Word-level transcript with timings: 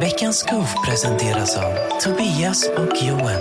Veckans 0.00 0.42
goof 0.42 0.74
presenteras 0.86 1.56
av 1.56 1.74
Tobias 2.00 2.68
och 2.68 3.02
Johan. 3.02 3.40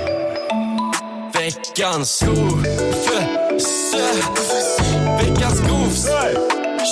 Veckans 1.33 2.21
goof. 2.21 2.65
Veckans 5.21 5.61
goof. 5.61 6.05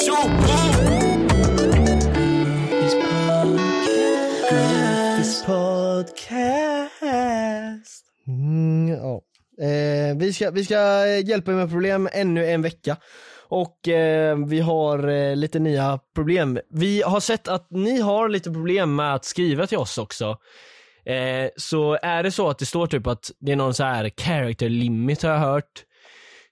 Tjoho! 0.06 0.98
podcast. 5.46 6.38
Mm, 8.28 8.88
ja. 8.88 9.22
eh, 9.66 10.18
vi, 10.18 10.34
ska, 10.34 10.52
vi 10.52 10.66
ska 10.66 11.08
hjälpa 11.08 11.52
er 11.52 11.56
med 11.56 11.70
problem 11.70 12.10
ännu 12.14 12.46
en 12.46 12.62
vecka. 12.62 12.98
Och 13.50 13.88
eh, 13.88 14.38
vi 14.38 14.60
har 14.60 15.08
eh, 15.08 15.36
lite 15.36 15.60
nya 15.60 16.00
problem. 16.16 16.60
Vi 16.70 17.02
har 17.02 17.20
sett 17.20 17.48
att 17.48 17.68
ni 17.70 18.02
har 18.02 18.30
lite 18.30 18.52
problem 18.52 18.96
med 18.96 19.14
att 19.14 19.26
skriva 19.26 19.68
till 19.68 19.78
oss 19.78 19.98
också. 19.98 20.38
Eh, 21.06 21.50
så 21.58 21.98
är 22.02 22.24
det 22.24 22.32
så 22.32 22.50
att 22.50 22.60
det 22.60 22.66
står 22.66 22.88
typ 22.88 23.08
att 23.08 23.32
det 23.40 23.52
är 23.52 23.56
någon 23.56 23.74
så 23.74 23.84
här 23.84 24.12
character 24.18 24.70
limit 24.70 25.24
har 25.24 25.30
jag 25.30 25.40
hört. 25.40 25.84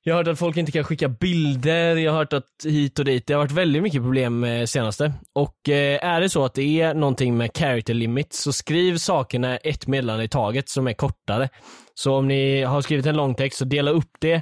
Jag 0.03 0.13
har 0.13 0.23
hört 0.23 0.33
att 0.33 0.39
folk 0.39 0.57
inte 0.57 0.71
kan 0.71 0.83
skicka 0.83 1.07
bilder, 1.07 1.95
jag 1.95 2.11
har 2.11 2.19
hört 2.19 2.33
att 2.33 2.45
hit 2.63 2.99
och 2.99 3.05
dit, 3.05 3.27
det 3.27 3.33
har 3.33 3.41
varit 3.41 3.51
väldigt 3.51 3.83
mycket 3.83 4.01
problem 4.01 4.45
senaste. 4.67 5.13
Och 5.33 5.69
eh, 5.69 6.05
är 6.05 6.21
det 6.21 6.29
så 6.29 6.45
att 6.45 6.53
det 6.53 6.81
är 6.81 6.93
någonting 6.93 7.37
med 7.37 7.57
character 7.57 7.93
limit 7.93 8.33
så 8.33 8.53
skriv 8.53 8.97
sakerna 8.97 9.57
ett 9.57 9.87
meddelande 9.87 10.23
i 10.23 10.27
taget 10.27 10.69
som 10.69 10.87
är 10.87 10.93
kortare. 10.93 11.49
Så 11.95 12.15
om 12.15 12.27
ni 12.27 12.63
har 12.63 12.81
skrivit 12.81 13.05
en 13.05 13.17
lång 13.17 13.35
text 13.35 13.59
så 13.59 13.65
dela 13.65 13.91
upp 13.91 14.11
det 14.19 14.41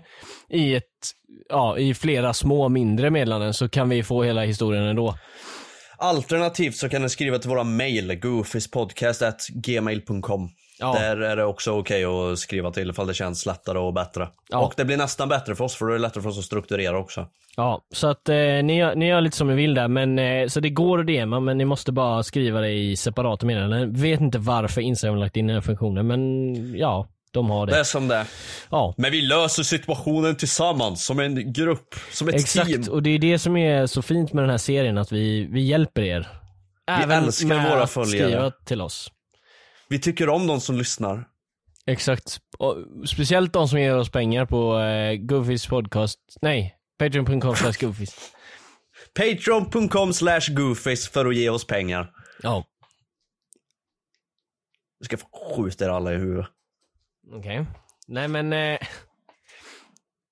i 0.50 0.76
ett, 0.76 0.84
ja, 1.50 1.78
i 1.78 1.94
flera 1.94 2.34
små 2.34 2.70
mindre 2.70 3.10
meddelanden 3.10 3.54
så 3.54 3.70
kan 3.70 3.90
vi 3.90 4.04
få 4.04 4.24
hela 4.24 4.42
historien 4.42 4.84
ändå. 4.84 5.16
Alternativt 5.98 6.76
så 6.76 6.90
kan 6.90 7.02
ni 7.02 7.10
skriva 7.10 7.40
till 7.40 7.50
våra 7.50 7.64
mail, 7.64 8.20
goofispodcast.gmail.com. 8.20 10.50
Ja. 10.80 10.94
Där 10.94 11.18
är 11.18 11.36
det 11.36 11.46
också 11.46 11.72
okej 11.72 12.06
att 12.06 12.40
skriva 12.40 12.72
till 12.72 12.90
ifall 12.90 13.08
det 13.08 13.14
känns 13.14 13.46
lättare 13.46 13.80
och 13.80 13.94
bättre. 13.94 14.28
Ja. 14.50 14.66
Och 14.66 14.74
det 14.78 14.86
blir 14.86 14.98
nästan 14.98 15.30
bättre 15.30 15.56
för 15.56 15.64
oss 15.64 15.76
för 15.76 15.86
då 15.86 15.92
är 15.92 15.96
det 15.96 16.02
lättare 16.02 16.22
för 16.22 16.30
oss 16.30 16.40
att 16.40 16.46
strukturera 16.46 16.98
också. 16.98 17.28
Ja, 17.58 17.82
så 17.92 18.08
att 18.08 18.30
eh, 18.30 18.36
ni, 18.36 18.78
gör, 18.78 18.96
ni 18.96 19.08
gör 19.08 19.22
lite 19.22 19.38
som 19.38 19.48
ni 19.48 19.56
vill 19.56 19.74
där, 19.74 19.88
men 19.88 20.20
eh, 20.20 20.48
så 20.48 20.60
det 20.60 20.70
går 20.70 21.00
att 21.00 21.08
DMa 21.08 21.40
men 21.40 21.58
ni 21.58 21.66
måste 21.66 21.92
bara 21.92 22.24
skriva 22.24 22.62
det 22.62 22.72
i 22.72 22.96
separata 22.96 23.46
meddelanden. 23.46 23.94
Vet 23.94 24.22
inte 24.22 24.38
varför 24.38 24.82
Instagram 24.82 25.16
har 25.16 25.24
lagt 25.24 25.38
in 25.38 25.48
den 25.48 25.56
här 25.56 25.62
funktionen, 25.62 26.08
men 26.08 26.56
ja, 26.78 27.08
de 27.34 27.50
har 27.50 27.66
det. 27.66 27.74
Det 27.74 27.80
är 27.80 27.84
som 27.84 28.08
det. 28.08 28.26
Ja. 28.70 28.94
Men 28.98 29.12
vi 29.12 29.22
löser 29.22 29.64
situationen 29.64 30.36
tillsammans, 30.36 31.06
som 31.06 31.20
en 31.20 31.54
grupp, 31.54 31.96
som 32.12 32.28
ett 32.28 32.36
Exakt, 32.36 32.68
team. 32.68 32.84
och 32.90 33.04
det 33.04 33.10
är 33.10 33.20
det 33.20 33.40
som 33.40 33.58
är 33.58 33.86
så 33.88 34.02
fint 34.02 34.34
med 34.34 34.44
den 34.44 34.50
här 34.50 34.58
serien, 34.58 34.98
att 34.98 35.12
vi, 35.12 35.48
vi 35.52 35.62
hjälper 35.62 36.02
er. 36.02 36.28
Även 36.92 37.24
älskar 37.24 37.48
med 37.48 37.70
våra 37.72 37.88
följare. 37.88 38.28
skriva 38.30 38.52
till 38.52 38.82
oss. 38.82 39.12
Vi 39.90 40.00
tycker 40.00 40.30
om 40.30 40.48
de 40.48 40.62
som 40.62 40.78
lyssnar. 40.78 41.26
Exakt. 41.86 42.40
Och 42.58 42.78
speciellt 43.08 43.54
de 43.54 43.68
som 43.68 43.80
ger 43.80 43.98
oss 43.98 44.12
pengar 44.12 44.46
på 44.46 44.80
eh, 44.80 45.16
Goofys 45.16 45.68
podcast, 45.68 46.20
nej, 46.42 46.76
patreon.com 47.00 47.56
slash 47.56 47.74
goofys. 47.82 48.16
Patreon.com 49.14 50.14
slash 50.14 50.42
goofies 50.50 51.10
för 51.10 51.26
att 51.26 51.36
ge 51.36 51.50
oss 51.50 51.68
pengar. 51.68 52.12
Ja, 52.42 52.66
Jag 55.00 55.06
ska 55.06 55.18
få 55.18 55.28
skjuta 55.56 55.86
er 55.86 55.90
alla 55.90 56.14
i 56.14 56.16
huvudet. 56.18 56.46
Okej. 57.34 57.66
Nej 58.08 58.28
men, 58.28 58.54
eh, 58.54 58.60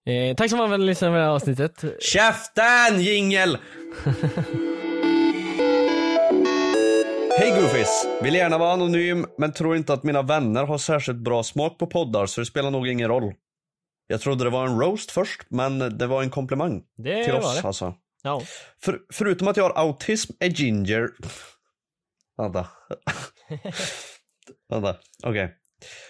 eh, 0.06 0.36
tack 0.36 0.50
så 0.50 0.56
mycket 0.56 0.68
för 0.68 0.74
att 0.74 0.80
ni 0.80 0.86
lyssnade 0.86 1.14
på 1.14 1.18
det 1.18 1.24
här 1.24 1.32
avsnittet. 1.32 1.84
Käften 2.04 3.02
jingel! 3.02 3.58
Hej 7.40 7.62
Goofies! 7.62 8.08
Vill 8.22 8.36
gärna 8.36 8.58
vara 8.58 8.74
anonym, 8.74 9.26
men 9.38 9.54
tror 9.54 9.76
inte 9.76 9.94
att 9.94 10.04
mina 10.04 10.22
vänner 10.22 10.64
har 10.64 10.78
särskilt 10.78 11.20
bra 11.20 11.44
smak 11.44 11.78
på 11.78 11.88
poddar, 11.88 12.26
så 12.26 12.42
det 12.42 12.46
spelar 12.46 12.72
nog 12.72 12.88
ingen 12.88 13.08
roll. 13.08 13.34
Jag 14.08 14.22
trodde 14.22 14.44
det 14.44 14.50
var 14.50 14.68
en 14.68 14.80
roast 14.80 15.12
först, 15.12 15.42
men 15.50 15.98
det 15.98 16.08
var 16.08 16.24
en 16.24 16.30
komplimang. 16.30 16.84
Det 16.98 17.24
till 17.24 17.34
oss 17.34 17.62
det. 17.62 17.68
alltså. 17.68 17.94
Ja. 18.24 18.42
För, 18.84 19.00
förutom 19.14 19.48
att 19.48 19.58
jag 19.58 19.64
har 19.64 19.78
autism 19.86 20.34
är 20.40 20.48
ginger... 20.48 21.10
Vänta. 22.38 22.68
Vänta, 24.70 24.98
okej. 25.24 25.61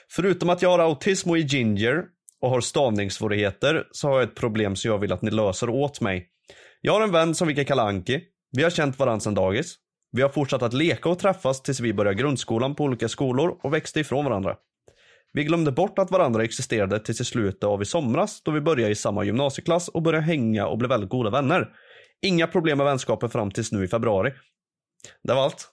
Förutom 0.09 0.49
att 0.49 0.61
jag 0.61 0.69
har 0.69 0.79
autism 0.79 1.29
och 1.29 1.37
är 1.37 1.41
ginger 1.41 2.03
och 2.41 2.49
har 2.49 2.61
stavningssvårigheter 2.61 3.87
så 3.91 4.07
har 4.07 4.19
jag 4.19 4.29
ett 4.29 4.35
problem 4.35 4.75
som 4.75 4.91
jag 4.91 4.97
vill 4.97 5.11
att 5.11 5.21
ni 5.21 5.31
löser 5.31 5.69
åt 5.69 6.01
mig. 6.01 6.27
Jag 6.81 6.93
har 6.93 7.01
en 7.01 7.11
vän 7.11 7.35
som 7.35 7.47
vi 7.47 7.55
kan 7.55 7.65
kalla 7.65 7.83
Anki. 7.83 8.21
Vi 8.51 8.63
har 8.63 8.69
känt 8.69 8.99
varandra 8.99 9.19
sedan 9.19 9.35
dagis. 9.35 9.75
Vi 10.11 10.21
har 10.21 10.29
fortsatt 10.29 10.61
att 10.61 10.73
leka 10.73 11.09
och 11.09 11.19
träffas 11.19 11.61
tills 11.61 11.79
vi 11.79 11.93
började 11.93 12.17
grundskolan 12.17 12.75
på 12.75 12.83
olika 12.83 13.09
skolor 13.09 13.57
och 13.63 13.73
växte 13.73 13.99
ifrån 13.99 14.25
varandra. 14.25 14.55
Vi 15.33 15.43
glömde 15.43 15.71
bort 15.71 15.99
att 15.99 16.11
varandra 16.11 16.43
existerade 16.43 16.99
tills 16.99 17.21
i 17.21 17.25
slutet 17.25 17.63
av 17.63 17.81
i 17.81 17.85
somras 17.85 18.43
då 18.43 18.51
vi 18.51 18.61
började 18.61 18.91
i 18.91 18.95
samma 18.95 19.23
gymnasieklass 19.23 19.87
och 19.87 20.01
började 20.01 20.25
hänga 20.25 20.67
och 20.67 20.77
blev 20.77 20.89
väldigt 20.89 21.09
goda 21.09 21.29
vänner. 21.29 21.69
Inga 22.21 22.47
problem 22.47 22.77
med 22.77 22.85
vänskapen 22.85 23.29
fram 23.29 23.51
tills 23.51 23.71
nu 23.71 23.83
i 23.83 23.87
februari. 23.87 24.33
Det 25.23 25.33
var 25.33 25.43
allt. 25.43 25.67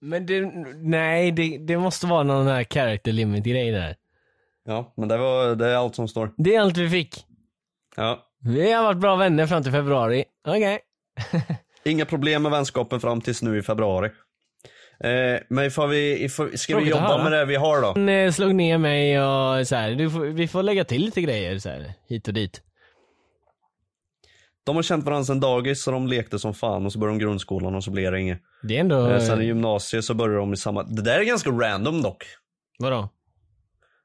Men 0.00 0.26
det, 0.26 0.40
nej, 0.82 1.32
det, 1.32 1.58
det 1.58 1.78
måste 1.78 2.06
vara 2.06 2.22
någon 2.22 2.46
här 2.46 2.64
character 2.64 3.12
limit 3.12 3.44
grej 3.44 3.70
där. 3.70 3.96
Ja, 4.66 4.94
men 4.96 5.08
det, 5.08 5.16
var, 5.16 5.54
det 5.54 5.66
är 5.66 5.74
allt 5.74 5.94
som 5.94 6.08
står. 6.08 6.30
Det 6.36 6.54
är 6.54 6.60
allt 6.60 6.76
vi 6.76 6.90
fick. 6.90 7.24
Ja. 7.96 8.26
Vi 8.40 8.72
har 8.72 8.82
varit 8.82 8.98
bra 8.98 9.16
vänner 9.16 9.46
fram 9.46 9.62
till 9.62 9.72
februari. 9.72 10.24
Okej. 10.48 10.78
Inga 11.84 12.04
problem 12.04 12.42
med 12.42 12.52
vänskapen 12.52 13.00
fram 13.00 13.20
tills 13.20 13.42
nu 13.42 13.58
i 13.58 13.62
februari. 13.62 14.10
Eh, 15.00 15.40
men 15.48 15.64
ifall 15.64 15.88
vi, 15.88 16.24
ifall, 16.24 16.58
ska 16.58 16.72
Tråkigt 16.72 16.86
vi 16.86 16.90
jobba 16.90 17.22
med 17.22 17.32
det 17.32 17.44
vi 17.44 17.54
har 17.54 17.82
då? 17.82 17.86
Han 17.86 18.08
eh, 18.08 18.32
slog 18.32 18.54
ner 18.54 18.78
mig 18.78 19.20
och 19.20 19.66
så 19.66 19.76
här, 19.76 20.08
får, 20.08 20.20
vi 20.20 20.48
får 20.48 20.62
lägga 20.62 20.84
till 20.84 21.04
lite 21.04 21.22
grejer 21.22 21.58
så 21.58 21.68
här, 21.68 21.92
hit 22.08 22.28
och 22.28 22.34
dit. 22.34 22.62
De 24.66 24.76
har 24.76 24.82
känt 24.82 25.04
varandra 25.04 25.24
sedan 25.24 25.40
dagis 25.40 25.82
så 25.82 25.90
de 25.90 26.06
lekte 26.06 26.38
som 26.38 26.54
fan 26.54 26.86
och 26.86 26.92
så 26.92 26.98
började 26.98 27.18
de 27.18 27.24
grundskolan 27.24 27.74
och 27.74 27.84
så 27.84 27.90
blev 27.90 28.12
det 28.12 28.20
inget. 28.20 28.38
Det 28.62 28.76
är 28.76 28.80
ändå, 28.80 29.08
Eh, 29.10 29.20
sen 29.20 29.42
i 29.42 29.44
gymnasiet 29.44 30.04
så 30.04 30.14
började 30.14 30.38
de 30.40 30.52
i 30.52 30.56
samma, 30.56 30.82
det 30.82 31.02
där 31.02 31.18
är 31.20 31.24
ganska 31.24 31.50
random 31.50 32.02
dock. 32.02 32.24
vadå? 32.78 33.08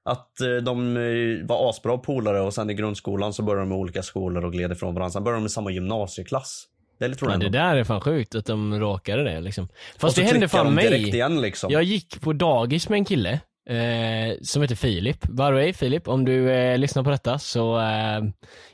Att 0.03 0.41
eh, 0.41 0.55
de 0.63 0.97
eh, 0.97 1.47
var 1.47 1.69
asbra 1.69 1.97
polare 1.97 2.41
och 2.41 2.53
sen 2.53 2.69
i 2.69 2.73
grundskolan 2.73 3.33
så 3.33 3.43
började 3.43 3.61
de 3.61 3.69
med 3.69 3.77
olika 3.77 4.03
skolor 4.03 4.45
och 4.45 4.51
gled 4.51 4.71
ifrån 4.71 4.95
varandra. 4.95 5.11
Sen 5.13 5.23
började 5.23 5.41
de 5.41 5.45
i 5.45 5.49
samma 5.49 5.71
gymnasieklass. 5.71 6.67
Det 6.99 7.05
är 7.05 7.09
lite 7.09 7.25
Ja, 7.25 7.27
det 7.29 7.33
random. 7.33 7.51
där 7.51 7.75
är 7.75 7.83
fan 7.83 8.01
sjukt 8.01 8.35
att 8.35 8.45
de 8.45 8.79
råkade 8.79 9.23
det 9.23 9.41
liksom. 9.41 9.67
Fast 9.97 10.15
det 10.15 10.23
hände 10.23 10.47
fan 10.47 10.73
mig. 10.73 11.07
igen 11.09 11.41
liksom. 11.41 11.71
Jag 11.71 11.83
gick 11.83 12.21
på 12.21 12.33
dagis 12.33 12.89
med 12.89 12.97
en 12.97 13.05
kille 13.05 13.39
eh, 13.71 14.35
som 14.41 14.61
heter 14.61 14.75
Filip. 14.75 15.21
By 15.21 15.37
the 15.43 15.51
way, 15.51 15.73
Filip, 15.73 16.07
om 16.07 16.25
du 16.25 16.51
eh, 16.51 16.77
lyssnar 16.77 17.03
på 17.03 17.09
detta 17.09 17.39
så 17.39 17.79
eh, 17.79 18.21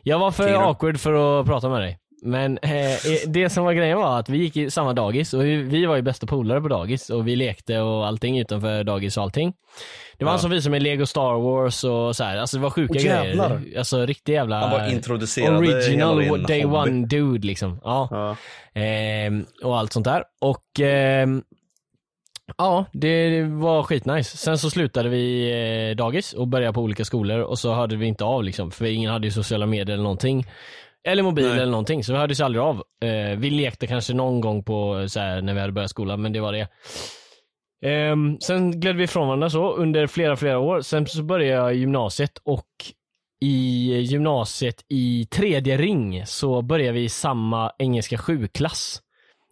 jag 0.04 0.20
var 0.20 0.32
för 0.32 0.54
awkward 0.54 1.00
för 1.00 1.40
att 1.40 1.46
prata 1.46 1.70
med 1.70 1.82
dig. 1.82 2.00
Men 2.24 2.58
eh, 2.58 2.72
det 3.28 3.50
som 3.50 3.64
var 3.66 3.74
grejen 3.74 3.98
var 3.98 4.20
att 4.20 4.30
vi 4.30 4.38
gick 4.38 4.58
i 4.58 4.72
samma 4.72 4.94
dagis 4.94 5.34
och 5.34 5.42
vi, 5.46 5.56
vi 5.56 5.86
var 5.86 5.96
ju 5.96 6.02
bästa 6.02 6.28
polare 6.28 6.62
på 6.62 6.68
dagis 6.68 7.10
och 7.10 7.28
vi 7.28 7.36
lekte 7.36 7.80
och 7.80 8.08
allting 8.08 8.40
utanför 8.40 8.84
dagis 8.84 9.18
och 9.18 9.24
allting. 9.24 9.54
Det 10.18 10.26
var 10.26 10.30
Ja. 10.30 10.34
han 10.34 10.40
som 10.40 10.52
visade 10.52 10.72
mig 10.72 10.80
Lego 10.80 11.06
Star 11.06 11.34
Wars 11.42 11.84
och 11.84 12.16
så 12.16 12.24
här. 12.24 12.38
alltså 12.38 12.58
det 12.58 12.64
var 12.64 12.70
sjuka 12.70 13.00
jävlar. 13.00 13.60
grejer. 13.60 13.78
Alltså 13.78 14.06
riktig 14.06 14.34
jävla 14.34 14.60
Han 14.60 14.70
bara 14.72 14.90
introducerade 14.92 15.58
original 15.58 16.44
day 16.48 16.64
hobby. 16.64 16.78
one 16.92 17.06
dude 17.08 17.48
liksom. 17.48 17.80
Ja. 17.84 18.08
Ja. 18.12 18.36
Ehm, 18.82 19.46
och 19.64 19.78
allt 19.78 19.94
sånt 19.94 20.06
där. 20.06 20.24
Och 20.42 20.80
ehm, 20.80 21.44
ja, 22.58 22.86
det 22.94 23.44
var 23.44 23.84
skitnice. 23.84 24.38
Sen 24.38 24.58
så 24.58 24.70
slutade 24.70 25.10
vi 25.10 25.52
eh, 25.90 25.96
dagis 25.96 26.34
och 26.34 26.48
började 26.48 26.74
på 26.74 26.82
olika 26.82 27.06
skolor 27.06 27.40
och 27.40 27.60
så 27.60 27.74
hörde 27.74 27.96
vi 27.96 28.06
inte 28.06 28.24
av 28.24 28.44
liksom, 28.44 28.72
för 28.72 28.86
ingen 28.86 29.12
hade 29.12 29.28
ju 29.28 29.32
sociala 29.32 29.66
medier 29.66 29.94
eller 29.94 30.04
någonting. 30.04 30.46
Eller 31.08 31.24
mobil 31.24 31.46
Nej. 31.46 31.54
eller 31.54 31.72
någonting, 31.72 32.04
så 32.04 32.12
vi 32.12 32.20
hördes 32.20 32.42
aldrig 32.42 32.62
av. 32.62 32.84
Eh, 33.04 33.38
vi 33.38 33.50
lekte 33.50 33.88
kanske 33.88 34.14
någon 34.14 34.42
gång 34.42 34.64
på 34.64 35.06
så 35.10 35.20
här, 35.20 35.42
när 35.42 35.54
vi 35.54 35.60
hade 35.60 35.74
börjat 35.74 35.90
skolan, 35.90 36.22
men 36.22 36.34
det 36.34 36.40
var 36.40 36.54
det. 36.54 36.68
Ehm, 37.86 38.40
sen 38.40 38.80
gled 38.80 38.96
vi 38.96 39.04
ifrån 39.04 39.28
varandra 39.28 39.50
så 39.50 39.74
under 39.74 40.08
flera, 40.08 40.36
flera 40.36 40.60
år. 40.60 40.82
Sen 40.82 41.08
så 41.08 41.24
började 41.24 41.64
jag 41.64 41.76
gymnasiet 41.76 42.38
och 42.44 42.68
i 43.42 43.94
gymnasiet 44.02 44.86
i 44.90 45.26
tredje 45.32 45.78
ring 45.78 46.26
så 46.26 46.62
började 46.62 46.92
vi 46.92 47.04
i 47.04 47.10
samma 47.10 47.72
engelska 47.80 48.18
7-klass. 48.18 49.02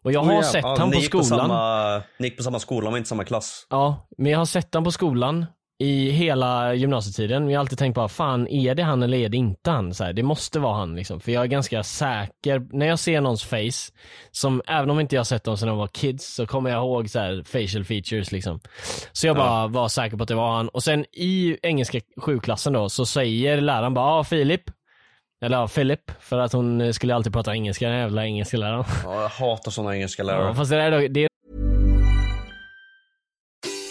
Och 0.06 0.12
jag 0.12 0.24
har 0.24 0.31
Oh, 0.31 0.36
ja. 0.36 0.44
sett 0.44 0.63
Ja, 0.63 0.75
han 0.80 0.92
på 0.92 1.00
skolan. 1.00 1.25
samma, 1.25 1.98
ni 2.19 2.28
gick 2.28 2.38
på 2.38 2.44
samma 2.44 2.60
skola 2.60 2.90
men 2.90 2.98
inte 2.98 3.10
samma 3.10 3.24
klass. 3.24 3.68
Ja, 3.69 4.07
men 4.18 4.31
jag 4.31 4.40
har 4.40 4.46
sett 4.46 4.74
han 4.74 4.84
på 4.84 4.92
skolan 4.92 5.46
i 5.80 6.10
hela 6.10 6.74
gymnasietiden. 6.74 7.50
Jag 7.50 7.57
har 7.57 7.60
alltid 7.60 7.78
tänkt 7.78 7.96
bara, 7.96 8.07
fan 8.07 8.48
är 8.48 8.75
det 8.75 8.84
han 8.84 9.04
eller 9.04 9.18
är 9.18 9.30
det 9.30 9.38
inte 9.38 9.72
han? 9.72 9.94
Så 9.94 10.04
här, 10.04 10.13
det 10.13 10.24
måste 10.24 10.60
vara 10.60 10.78
han 10.78 10.96
liksom. 10.96 11.19
För 11.19 11.31
jag 11.31 11.44
är 11.44 11.48
ganska 11.48 11.84
säker, 11.84 12.68
när 12.78 12.86
jag 12.86 13.00
ser 13.00 13.22
någons 13.22 13.44
face, 13.44 13.92
som 14.31 14.62
även 14.68 14.90
om 14.90 15.00
inte 15.00 15.16
jag 15.16 15.19
har 15.19 15.25
sett 15.25 15.44
dem 15.44 15.57
sedan 15.57 15.68
de 15.69 15.78
var 15.78 15.88
kids, 15.88 16.36
så 16.36 16.48
kommer 16.48 16.69
jag 16.69 16.78
ihåg 16.84 17.10
så 17.10 17.19
här 17.19 17.44
facial 17.44 17.84
features 17.86 18.31
liksom. 18.31 18.60
Så 19.12 19.28
jag 19.28 19.36
bara 19.36 19.68
var 19.68 19.88
säker 19.88 20.18
på 20.18 20.24
att 20.24 20.30
det 20.30 20.36
var 20.36 20.51
han. 20.56 20.69
Och 20.69 20.84
sen 20.84 21.06
i 21.13 21.58
engelska 21.63 22.00
sjuklassen 22.22 22.74
då, 22.74 22.90
så 22.90 23.06
säger 23.06 23.62
läraren 23.62 23.94
bara, 23.94 24.06
ja 24.06 24.19
ah, 24.19 24.24
Filip. 24.24 24.63
Eller 25.46 25.58
ja, 25.58 25.68
Philip, 25.68 26.12
för 26.20 26.40
att 26.40 26.54
hon 26.54 26.94
skulle 26.94 27.16
alltid 27.16 27.34
prata 27.34 27.54
engelska, 27.54 27.90
den 27.90 27.98
jävla 28.00 28.26
engelska 28.26 28.58
läraren. 28.58 28.84
Ja, 29.04 29.22
jag 29.22 29.30
hatar 29.30 29.72
såna 29.72 29.96
engelska 29.96 30.24
lärare. 30.24 30.48
Ja, 30.48 30.54
fast 30.56 30.70
det 30.72 30.78
där 30.78 30.92
är, 30.92 31.02
då- 31.02 31.08
det 31.08 31.28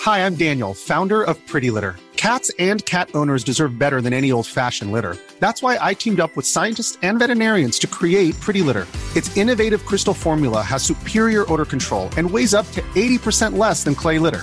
Hi, 0.06 0.20
I'm 0.20 0.36
Daniel, 0.36 0.74
founder 0.74 1.30
of 1.30 1.36
Pretty 1.52 1.70
Litter. 1.70 1.94
Cats 2.16 2.50
and 2.58 2.84
cat 2.84 3.08
owners 3.14 3.44
deserve 3.44 3.78
better 3.78 4.00
than 4.00 4.12
any 4.12 4.32
old 4.32 4.46
fashioned 4.46 4.92
litter. 4.92 5.16
That's 5.40 5.62
why 5.62 5.90
I 5.90 5.94
teamed 5.94 6.20
up 6.20 6.30
with 6.36 6.46
scientists 6.46 6.98
and 7.02 7.18
veterinarians 7.18 7.78
to 7.78 7.86
create 7.86 8.40
Pretty 8.40 8.62
Litter. 8.62 8.86
Its 9.16 9.36
innovative 9.36 9.84
crystal 9.86 10.14
formula 10.14 10.62
has 10.62 10.82
superior 10.82 11.44
odor 11.52 11.64
control 11.64 12.08
and 12.18 12.30
weighs 12.30 12.54
up 12.54 12.66
to 12.72 12.80
80% 12.94 13.58
less 13.58 13.84
than 13.84 13.94
clay 13.94 14.18
litter. 14.18 14.42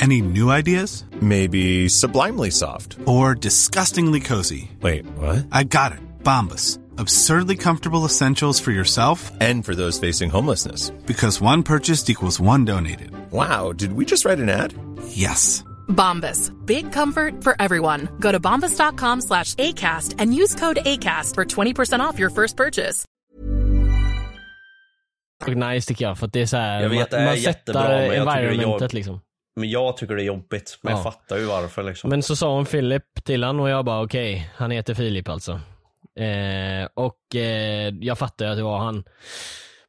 Any 0.00 0.20
new 0.20 0.50
ideas? 0.50 1.04
Maybe 1.20 1.88
sublimely 1.88 2.50
soft. 2.50 2.96
Or 3.06 3.34
disgustingly 3.34 4.20
cozy? 4.20 4.70
Wait, 4.82 5.06
what? 5.16 5.46
I 5.50 5.64
got 5.64 5.92
it. 5.92 5.98
Bombus. 6.22 6.78
Absurdly 6.98 7.56
comfortable 7.56 8.04
essentials 8.04 8.58
for 8.60 8.70
yourself 8.72 9.30
And 9.40 9.64
for 9.64 9.74
those 9.74 9.98
facing 9.98 10.30
homelessness. 10.30 10.90
because 11.06 11.40
one 11.40 11.62
purchased 11.62 12.10
equals 12.10 12.40
one 12.40 12.64
donated. 12.64 13.10
Wow, 13.32 13.72
did 13.72 13.92
we 13.92 14.04
just 14.04 14.24
write 14.24 14.38
an 14.38 14.48
ad? 14.48 14.72
Yes. 15.08 15.62
Bombas. 15.88 16.50
Big 16.66 16.90
comfort 16.92 17.44
for 17.44 17.54
everyone. 17.60 18.08
Go 18.20 18.32
to 18.32 18.40
bombas.com 18.40 19.20
slash 19.20 19.54
ACAST 19.54 20.14
and 20.18 20.34
use 20.34 20.54
code 20.54 20.78
ACAST 20.84 21.34
for 21.34 21.44
20% 21.44 22.00
off 22.00 22.18
your 22.18 22.30
first 22.30 22.56
purchase. 22.56 23.04
Nice 25.46 25.86
tycker 25.86 26.04
jag 26.04 26.18
för 26.18 26.26
att 26.26 26.32
det 26.32 26.40
är 26.42 26.46
så 26.46 26.56
här, 26.56 26.82
Jag 26.82 26.88
vet, 26.88 27.10
det 27.10 27.16
är 27.16 27.20
man, 27.20 27.26
man 27.34 27.40
jättebra, 27.40 27.82
sätter 27.82 28.08
men 28.08 28.16
jag 28.16 28.28
tycker 28.28 28.42
det 28.42 28.46
är 28.46 28.50
environmentet 28.50 28.82
jobb- 28.82 28.94
liksom. 28.94 29.20
Men 29.56 29.70
jag 29.70 29.96
tycker 29.96 30.14
det 30.16 30.22
är 30.22 30.26
jobbigt. 30.26 30.78
Men 30.82 30.90
Ja. 30.92 30.96
jag 30.98 31.04
fattar 31.04 31.36
ju 31.36 31.44
varför 31.44 31.82
liksom. 31.82 32.10
Men 32.10 32.22
så 32.22 32.36
sa 32.36 32.54
hon 32.54 32.66
Philip 32.66 33.24
till 33.24 33.44
han 33.44 33.60
och 33.60 33.68
jag 33.70 33.84
bara 33.84 34.02
okej, 34.04 34.50
han 34.56 34.70
heter 34.70 34.94
Filip 34.94 35.28
alltså. 35.28 35.52
Eh, 36.18 36.88
och 36.94 37.36
eh, 37.36 37.94
jag 38.00 38.18
fattar 38.18 38.44
ju 38.44 38.50
att 38.50 38.56
det 38.56 38.62
var 38.62 38.78
han. 38.78 39.04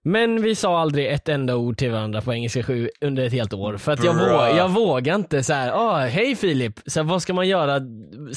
Men 0.03 0.41
vi 0.41 0.55
sa 0.55 0.79
aldrig 0.79 1.07
ett 1.13 1.29
enda 1.29 1.55
ord 1.55 1.77
till 1.77 1.91
varandra 1.91 2.21
på 2.21 2.33
engelska 2.33 2.63
7 2.63 2.89
under 3.01 3.23
ett 3.25 3.31
helt 3.33 3.53
år. 3.53 3.77
För 3.77 3.91
att 3.91 4.03
jag, 4.03 4.13
våg, 4.13 4.57
jag 4.57 4.69
vågar 4.69 5.15
inte 5.15 5.43
så 5.43 5.53
här, 5.53 5.71
ah, 5.71 5.97
hej 6.05 6.35
Filip, 6.35 6.73
så 6.85 6.99
här, 6.99 7.07
vad 7.07 7.21
ska 7.21 7.33
man 7.33 7.47
göra 7.47 7.79
sen? 7.79 7.87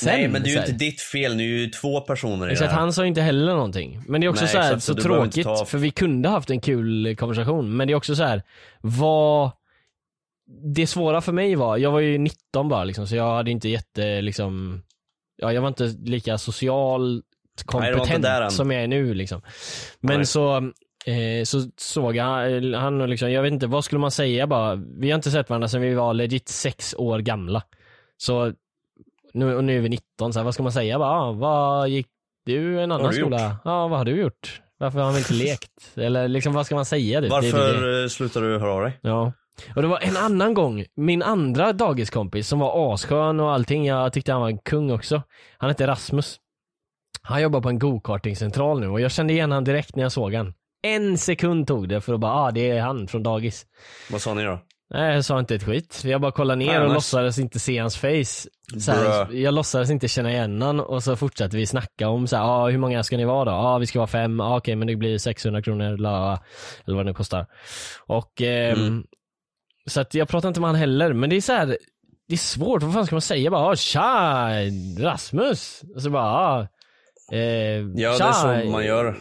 Nej 0.04 0.28
men 0.28 0.42
det 0.42 0.48
är 0.48 0.52
ju 0.52 0.58
inte 0.58 0.72
ditt 0.72 1.00
fel, 1.00 1.36
ni 1.36 1.42
är 1.44 1.48
ju 1.58 1.66
två 1.66 2.00
personer 2.00 2.50
i 2.52 2.56
Så 2.56 2.64
det 2.64 2.70
här. 2.70 2.76
han 2.78 2.92
sa 2.92 3.06
inte 3.06 3.20
heller 3.20 3.54
någonting. 3.54 4.02
Men 4.08 4.20
det 4.20 4.26
är 4.26 4.28
också 4.28 4.44
Nej, 4.44 4.52
så, 4.52 4.58
här, 4.58 4.64
exakt, 4.66 4.82
så 4.82 4.94
så 4.94 5.00
tråkigt, 5.02 5.44
ta- 5.44 5.64
för 5.64 5.78
vi 5.78 5.90
kunde 5.90 6.28
haft 6.28 6.50
en 6.50 6.60
kul 6.60 7.16
konversation. 7.16 7.76
Men 7.76 7.88
det 7.88 7.92
är 7.92 7.96
också 7.96 8.16
så 8.16 8.24
här, 8.24 8.42
vad... 8.80 9.50
Det 10.74 10.86
svåra 10.86 11.20
för 11.20 11.32
mig 11.32 11.54
var, 11.54 11.76
jag 11.76 11.90
var 11.90 12.00
ju 12.00 12.18
19 12.18 12.68
bara 12.68 12.84
liksom, 12.84 13.06
så 13.06 13.16
jag 13.16 13.34
hade 13.34 13.50
inte 13.50 13.68
jätte 13.68 14.20
liksom, 14.20 14.82
ja 15.36 15.52
jag 15.52 15.60
var 15.60 15.68
inte 15.68 15.94
lika 16.02 16.38
socialt 16.38 17.24
Nej, 17.74 17.90
det 17.90 17.98
kompetent 17.98 18.24
än. 18.24 18.50
som 18.50 18.70
jag 18.70 18.82
är 18.82 18.88
nu 18.88 19.14
liksom. 19.14 19.42
Men 20.00 20.16
Nej. 20.16 20.26
så, 20.26 20.56
eh, 21.06 21.44
så 21.44 21.70
såg 21.76 22.16
jag 22.16 22.24
han 22.74 23.00
och 23.00 23.08
liksom, 23.08 23.32
jag 23.32 23.42
vet 23.42 23.52
inte, 23.52 23.66
vad 23.66 23.84
skulle 23.84 23.98
man 23.98 24.10
säga 24.10 24.46
bara, 24.46 24.74
vi 24.74 25.10
har 25.10 25.16
inte 25.16 25.30
sett 25.30 25.48
varandra 25.50 25.68
sedan 25.68 25.80
vi 25.80 25.94
var 25.94 26.14
legit 26.14 26.48
sex 26.48 26.94
år 26.98 27.18
gamla. 27.18 27.62
Så 28.16 28.52
nu, 29.32 29.54
och 29.56 29.64
nu 29.64 29.76
är 29.76 29.80
vi 29.80 29.88
19, 29.88 30.32
så 30.32 30.38
här, 30.38 30.44
vad 30.44 30.54
ska 30.54 30.62
man 30.62 30.72
säga? 30.72 30.98
Bara, 30.98 31.10
ah, 31.10 31.32
vad 31.32 31.88
gick 31.88 32.06
du 32.46 32.80
en 32.80 32.92
annan 32.92 33.10
du 33.10 33.16
skola? 33.16 33.56
Ja, 33.64 33.88
vad 33.88 33.98
har 33.98 34.04
du 34.04 34.20
gjort? 34.20 34.60
Varför 34.78 34.98
har 34.98 35.12
vi 35.12 35.18
inte 35.18 35.32
lekt? 35.34 35.70
Eller 35.96 36.28
liksom, 36.28 36.52
vad 36.52 36.66
ska 36.66 36.74
man 36.74 36.84
säga? 36.84 37.20
Det 37.20 37.26
är 37.26 37.30
det. 37.42 37.50
Varför 37.52 38.02
eh, 38.02 38.08
slutar 38.08 38.40
du 38.40 38.58
höra 38.58 38.72
av 38.72 38.82
dig? 38.82 38.98
Ja. 39.02 39.32
Och 39.76 39.82
det 39.82 39.88
var 39.88 39.98
en 40.02 40.16
annan 40.16 40.54
gång, 40.54 40.84
min 40.96 41.22
andra 41.22 41.72
dagiskompis 41.72 42.48
som 42.48 42.58
var 42.58 42.94
asskön 42.94 43.40
och 43.40 43.52
allting, 43.52 43.86
jag 43.86 44.12
tyckte 44.12 44.32
han 44.32 44.40
var 44.40 44.48
en 44.48 44.58
kung 44.58 44.90
också. 44.90 45.22
Han 45.58 45.70
hette 45.70 45.86
Rasmus. 45.86 46.36
Han 47.22 47.42
jobbar 47.42 47.60
på 47.60 47.68
en 47.68 47.78
gokartingcentral 47.78 48.80
nu 48.80 48.88
och 48.88 49.00
jag 49.00 49.10
kände 49.10 49.32
igen 49.32 49.52
han 49.52 49.64
direkt 49.64 49.96
när 49.96 50.02
jag 50.02 50.12
såg 50.12 50.34
han. 50.34 50.54
En 50.82 51.18
sekund 51.18 51.66
tog 51.66 51.88
det 51.88 52.00
för 52.00 52.14
att 52.14 52.20
bara, 52.20 52.32
ah 52.32 52.50
det 52.50 52.70
är 52.70 52.80
han 52.80 53.06
från 53.08 53.22
dagis. 53.22 53.66
Vad 54.10 54.20
sa 54.20 54.34
ni 54.34 54.44
då? 54.44 54.58
Nej 54.94 55.14
jag 55.14 55.24
sa 55.24 55.38
inte 55.38 55.54
ett 55.54 55.62
skit. 55.62 56.02
Jag 56.04 56.20
bara 56.20 56.32
kollade 56.32 56.58
ner 56.58 56.74
Fan, 56.74 56.86
och 56.86 56.94
låtsades 56.94 57.38
inte 57.38 57.58
se 57.58 57.78
hans 57.78 57.96
face. 57.96 58.48
Så 58.80 58.92
här, 58.92 59.32
jag 59.32 59.54
låtsades 59.54 59.90
inte 59.90 60.08
känna 60.08 60.30
igen 60.30 60.62
han 60.62 60.80
och 60.80 61.02
så 61.02 61.16
fortsatte 61.16 61.56
vi 61.56 61.66
snacka 61.66 62.08
om 62.08 62.26
så 62.26 62.36
här, 62.36 62.44
ah, 62.44 62.68
hur 62.68 62.78
många 62.78 63.02
ska 63.02 63.16
ni 63.16 63.24
vara 63.24 63.44
då? 63.44 63.50
Ja 63.50 63.56
ah, 63.56 63.78
vi 63.78 63.86
ska 63.86 63.98
vara 63.98 64.06
fem, 64.06 64.40
ah, 64.40 64.56
okej 64.56 64.76
men 64.76 64.88
det 64.88 64.96
blir 64.96 65.18
600 65.18 65.62
kronor, 65.62 65.96
la, 65.96 66.38
eller 66.86 66.96
vad 66.96 67.06
det 67.06 67.10
nu 67.10 67.14
kostar. 67.14 67.46
Och 68.06 68.42
ehm, 68.42 68.78
Mm. 68.78 69.04
Så 69.90 70.00
att 70.00 70.14
jag 70.14 70.28
pratar 70.28 70.48
inte 70.48 70.60
med 70.60 70.68
han 70.70 70.76
heller, 70.76 71.12
men 71.12 71.30
det 71.30 71.36
är 71.36 71.40
så 71.40 71.52
här, 71.52 71.66
det 72.28 72.34
är 72.34 72.38
svårt, 72.38 72.82
vad 72.82 72.94
fan 72.94 73.06
ska 73.06 73.14
man 73.14 73.20
säga? 73.22 73.50
Bara, 73.50 73.66
ah, 73.66 73.76
tja, 73.76 74.50
Rasmus! 74.98 75.82
Och 75.94 76.02
så 76.02 76.10
bara, 76.10 76.22
ah, 76.24 76.60
eh, 77.32 77.38
Ja 77.38 78.18
det 78.18 78.24
är 78.24 78.62
så 78.62 78.70
man 78.70 78.84
gör. 78.84 79.16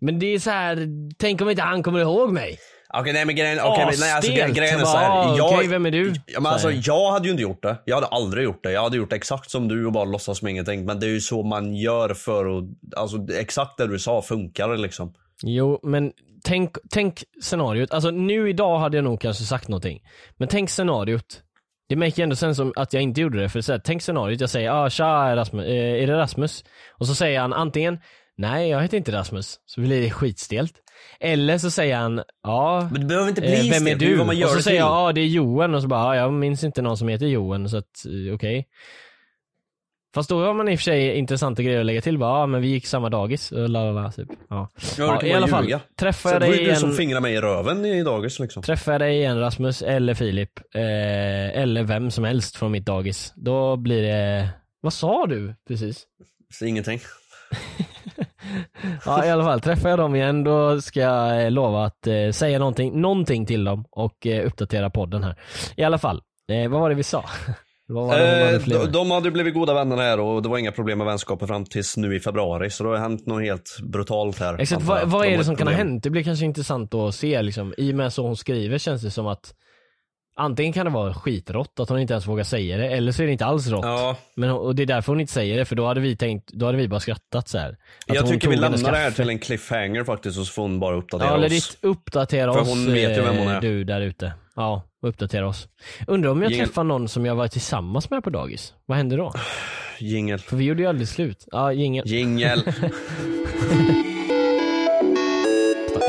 Men 0.00 0.18
det 0.18 0.26
är 0.26 0.38
så 0.38 0.50
här, 0.50 0.88
tänk 1.18 1.40
om 1.40 1.50
inte 1.50 1.62
han 1.62 1.82
kommer 1.82 2.00
ihåg 2.00 2.32
mig? 2.32 2.58
Okej 2.94 3.12
nej 3.12 3.24
men 3.24 3.36
grejen, 3.36 3.58
okej 3.62 3.84
men 3.86 3.94
nej 4.00 4.12
alltså 4.12 4.32
grejen 4.32 4.80
är 4.80 4.84
såhär. 4.84 5.10
ah, 5.10 5.36
Jag, 5.36 5.52
okej, 5.52 5.68
vem 5.68 5.86
är 5.86 5.90
du? 5.90 6.12
Ja, 6.26 6.40
men 6.40 6.52
alltså 6.52 6.70
jag 6.70 7.10
hade 7.12 7.24
ju 7.24 7.30
inte 7.30 7.42
gjort 7.42 7.62
det. 7.62 7.76
Jag 7.84 7.94
hade 7.94 8.06
aldrig 8.06 8.44
gjort 8.44 8.62
det. 8.62 8.72
Jag 8.72 8.82
hade 8.82 8.96
gjort 8.96 9.12
exakt 9.12 9.50
som 9.50 9.68
du 9.68 9.86
och 9.86 9.92
bara 9.92 10.04
låtsas 10.04 10.38
som 10.38 10.48
ingenting. 10.48 10.84
Men 10.84 11.00
det 11.00 11.06
är 11.06 11.10
ju 11.10 11.20
så 11.20 11.42
man 11.42 11.74
gör 11.74 12.14
för 12.14 12.58
att, 12.58 12.64
alltså 12.96 13.16
exakt 13.38 13.78
det 13.78 13.86
du 13.86 13.98
sa 13.98 14.22
funkar 14.22 14.76
liksom. 14.76 15.14
Jo, 15.42 15.80
men 15.82 16.12
tänk, 16.44 16.76
tänk 16.90 17.24
scenariot. 17.42 17.92
Alltså 17.92 18.10
nu 18.10 18.50
idag 18.50 18.78
hade 18.78 18.96
jag 18.96 19.04
nog 19.04 19.20
kanske 19.20 19.44
sagt 19.44 19.68
någonting. 19.68 20.00
Men 20.36 20.48
tänk 20.48 20.70
scenariot. 20.70 21.42
Det 21.88 21.96
make 21.96 22.22
ändå 22.22 22.36
sen 22.36 22.54
som 22.54 22.72
att 22.76 22.92
jag 22.92 23.02
inte 23.02 23.20
gjorde 23.20 23.40
det. 23.40 23.48
För 23.48 23.60
så 23.60 23.72
här, 23.72 23.80
tänk 23.84 24.02
scenariot, 24.02 24.40
jag 24.40 24.50
säger 24.50 24.70
ah, 24.70 24.90
tja 24.90 25.36
Rasmus, 25.36 25.66
eh, 25.66 26.02
är 26.02 26.06
det 26.06 26.16
Rasmus? 26.16 26.64
Och 26.98 27.06
så 27.06 27.14
säger 27.14 27.40
han 27.40 27.52
antingen 27.52 27.98
nej 28.36 28.68
jag 28.68 28.82
heter 28.82 28.96
inte 28.96 29.12
Rasmus, 29.12 29.60
så 29.66 29.80
blir 29.80 30.02
det 30.02 30.10
skitstelt. 30.10 30.74
Eller 31.20 31.58
så 31.58 31.70
säger 31.70 31.96
han 31.96 32.22
ja, 32.42 32.88
Men 32.92 33.00
det 33.00 33.06
behöver 33.06 33.28
inte 33.28 33.40
bli 33.40 33.68
eh, 33.68 33.74
vem 33.74 33.86
är 33.86 33.94
du? 33.94 34.16
vad 34.16 34.26
man 34.26 34.36
gör 34.36 34.46
och 34.46 34.52
så 34.52 34.62
säger 34.62 34.78
jag 34.78 34.88
ja 34.88 35.12
det 35.12 35.20
är 35.20 35.26
Johan 35.26 35.74
och 35.74 35.82
så 35.82 35.88
bara 35.88 36.04
ah, 36.04 36.16
jag 36.16 36.32
minns 36.32 36.64
inte 36.64 36.82
någon 36.82 36.96
som 36.96 37.08
heter 37.08 37.26
Johan 37.26 37.68
så 37.68 37.76
att 37.76 38.06
eh, 38.06 38.34
okej. 38.34 38.68
Fast 40.14 40.28
då 40.28 40.44
har 40.46 40.54
man 40.54 40.68
i 40.68 40.74
och 40.74 40.78
för 40.78 40.82
sig 40.84 41.14
intressanta 41.18 41.62
grejer 41.62 41.80
att 41.80 41.86
lägga 41.86 42.00
till. 42.00 42.18
Bara, 42.18 42.30
ah, 42.30 42.46
men 42.46 42.60
vi 42.62 42.68
gick 42.68 42.86
samma 42.86 43.10
dagis. 43.10 43.52
och 43.52 43.68
La, 43.68 43.84
la, 43.84 44.02
la, 44.02 44.12
typ. 44.12 44.28
Ja. 44.48 44.68
Ja, 44.98 45.18
Ja, 45.22 45.22
I 45.26 45.32
alla 45.32 45.48
fall, 45.48 45.74
träffar 46.00 46.30
jag 46.32 46.40
dig 46.40 46.62
ju 46.62 46.70
du 46.70 46.76
som 46.76 46.88
igen. 46.88 46.96
fingrade 46.96 47.20
mig 47.20 47.34
i 47.34 47.40
röven 47.40 47.84
i 47.84 48.02
dagis 48.02 48.38
liksom. 48.38 48.62
Träffar 48.62 48.92
jag 48.92 49.00
dig 49.00 49.16
igen 49.16 49.40
Rasmus, 49.40 49.82
eller 49.82 50.14
Filip, 50.14 50.50
eh, 50.74 51.60
eller 51.62 51.82
vem 51.82 52.10
som 52.10 52.24
helst 52.24 52.56
från 52.56 52.72
mitt 52.72 52.86
dagis, 52.86 53.32
då 53.36 53.76
blir 53.76 54.02
det... 54.02 54.48
Vad 54.80 54.92
sa 54.92 55.26
du 55.26 55.54
precis? 55.68 56.04
Ingenting. 56.64 57.00
Ja 59.04 59.24
i 59.26 59.30
alla 59.30 59.44
fall, 59.44 59.60
träffar 59.60 59.88
jag 59.88 59.98
dem 59.98 60.14
igen 60.14 60.44
då 60.44 60.80
ska 60.80 61.00
jag 61.00 61.44
eh, 61.44 61.50
lova 61.50 61.84
att 61.84 62.06
eh, 62.06 62.30
säga 62.30 62.58
någonting, 62.58 63.00
någonting 63.00 63.46
till 63.46 63.64
dem 63.64 63.84
och 63.90 64.26
eh, 64.26 64.46
uppdatera 64.46 64.90
podden 64.90 65.24
här. 65.24 65.36
I 65.76 65.82
alla 65.84 65.98
fall, 65.98 66.22
eh, 66.52 66.70
vad 66.70 66.80
var 66.80 66.88
det 66.88 66.94
vi 66.94 67.02
sa? 67.02 67.24
Eh, 67.96 68.60
de, 68.66 68.78
med? 68.78 68.92
de 68.92 69.10
hade 69.10 69.30
blivit 69.30 69.54
goda 69.54 69.74
vänner 69.74 69.96
här 69.96 70.20
och 70.20 70.42
det 70.42 70.48
var 70.48 70.58
inga 70.58 70.72
problem 70.72 70.98
med 70.98 71.06
vänskapen 71.06 71.48
fram 71.48 71.64
tills 71.64 71.96
nu 71.96 72.16
i 72.16 72.20
februari. 72.20 72.70
Så 72.70 72.84
det 72.84 72.90
har 72.90 72.96
hänt 72.96 73.26
något 73.26 73.42
helt 73.42 73.78
brutalt 73.82 74.38
här. 74.38 74.58
Exakt, 74.58 74.82
vad, 74.82 75.08
vad 75.08 75.26
är 75.26 75.38
det 75.38 75.44
som 75.44 75.56
kan 75.56 75.66
ha 75.66 75.74
hänt? 75.74 76.02
Det 76.02 76.10
blir 76.10 76.22
kanske 76.22 76.44
intressant 76.44 76.94
att 76.94 77.14
se 77.14 77.42
liksom. 77.42 77.74
I 77.76 77.92
och 77.92 77.96
med 77.96 78.12
så 78.12 78.22
hon 78.22 78.36
skriver 78.36 78.78
känns 78.78 79.02
det 79.02 79.10
som 79.10 79.26
att 79.26 79.54
Antingen 80.34 80.72
kan 80.72 80.86
det 80.86 80.92
vara 80.92 81.14
skitrått, 81.14 81.80
att 81.80 81.88
hon 81.88 81.98
inte 81.98 82.12
ens 82.14 82.26
vågar 82.26 82.44
säga 82.44 82.76
det, 82.76 82.88
eller 82.88 83.12
så 83.12 83.22
är 83.22 83.26
det 83.26 83.32
inte 83.32 83.44
alls 83.44 83.68
rått. 83.68 83.84
Ja, 83.84 84.16
Men, 84.36 84.50
och 84.50 84.74
det 84.74 84.82
är 84.82 84.86
därför 84.86 85.12
hon 85.12 85.20
inte 85.20 85.32
säger 85.32 85.58
det, 85.58 85.64
för 85.64 85.76
då 85.76 85.86
hade 85.86 86.00
vi 86.00 86.16
tänkt, 86.16 86.52
då 86.52 86.66
hade 86.66 86.78
vi 86.78 86.88
bara 86.88 87.00
skrattat 87.00 87.48
så 87.48 87.58
här. 87.58 87.76
Att 88.08 88.14
jag 88.14 88.28
tycker 88.28 88.48
vi 88.48 88.56
lämnar 88.56 88.92
det 88.92 88.98
här 88.98 89.10
till 89.10 89.28
en 89.28 89.38
cliffhanger 89.38 90.04
faktiskt 90.04 90.38
och 90.38 90.46
så 90.46 90.52
får 90.52 90.62
hon 90.62 90.80
bara 90.80 90.96
uppdatera 90.96 91.28
Ja, 91.28 91.34
eller 91.34 91.46
oss. 91.46 91.52
ditt 91.52 91.78
uppdatera 91.82 92.52
För 92.52 92.60
oss 92.60 92.68
hon 92.68 92.92
vet 92.94 93.18
ju 93.18 93.22
vem 93.22 93.36
hon 93.36 93.48
eh, 93.48 93.56
är. 93.56 93.60
du 93.60 93.84
där 93.84 94.00
ute. 94.00 94.32
Ja, 94.56 94.82
uppdatera 95.08 95.48
oss. 95.48 95.68
Undrar 96.06 96.30
om 96.30 96.42
jag 96.42 96.50
Jingel. 96.52 96.66
träffar 96.66 96.84
någon 96.84 97.08
som 97.08 97.26
jag 97.26 97.34
var 97.34 97.48
tillsammans 97.48 98.10
med 98.10 98.24
på 98.24 98.30
dagis. 98.30 98.74
Vad 98.86 98.96
händer 98.98 99.16
då? 99.16 99.32
Jingel. 99.98 100.38
För 100.38 100.56
vi 100.56 100.64
gjorde 100.64 100.82
ju 100.82 100.88
aldrig 100.88 101.08
slut. 101.08 101.48
Ja, 101.50 101.72
jingel. 101.72 102.06
Jingel. 102.06 102.62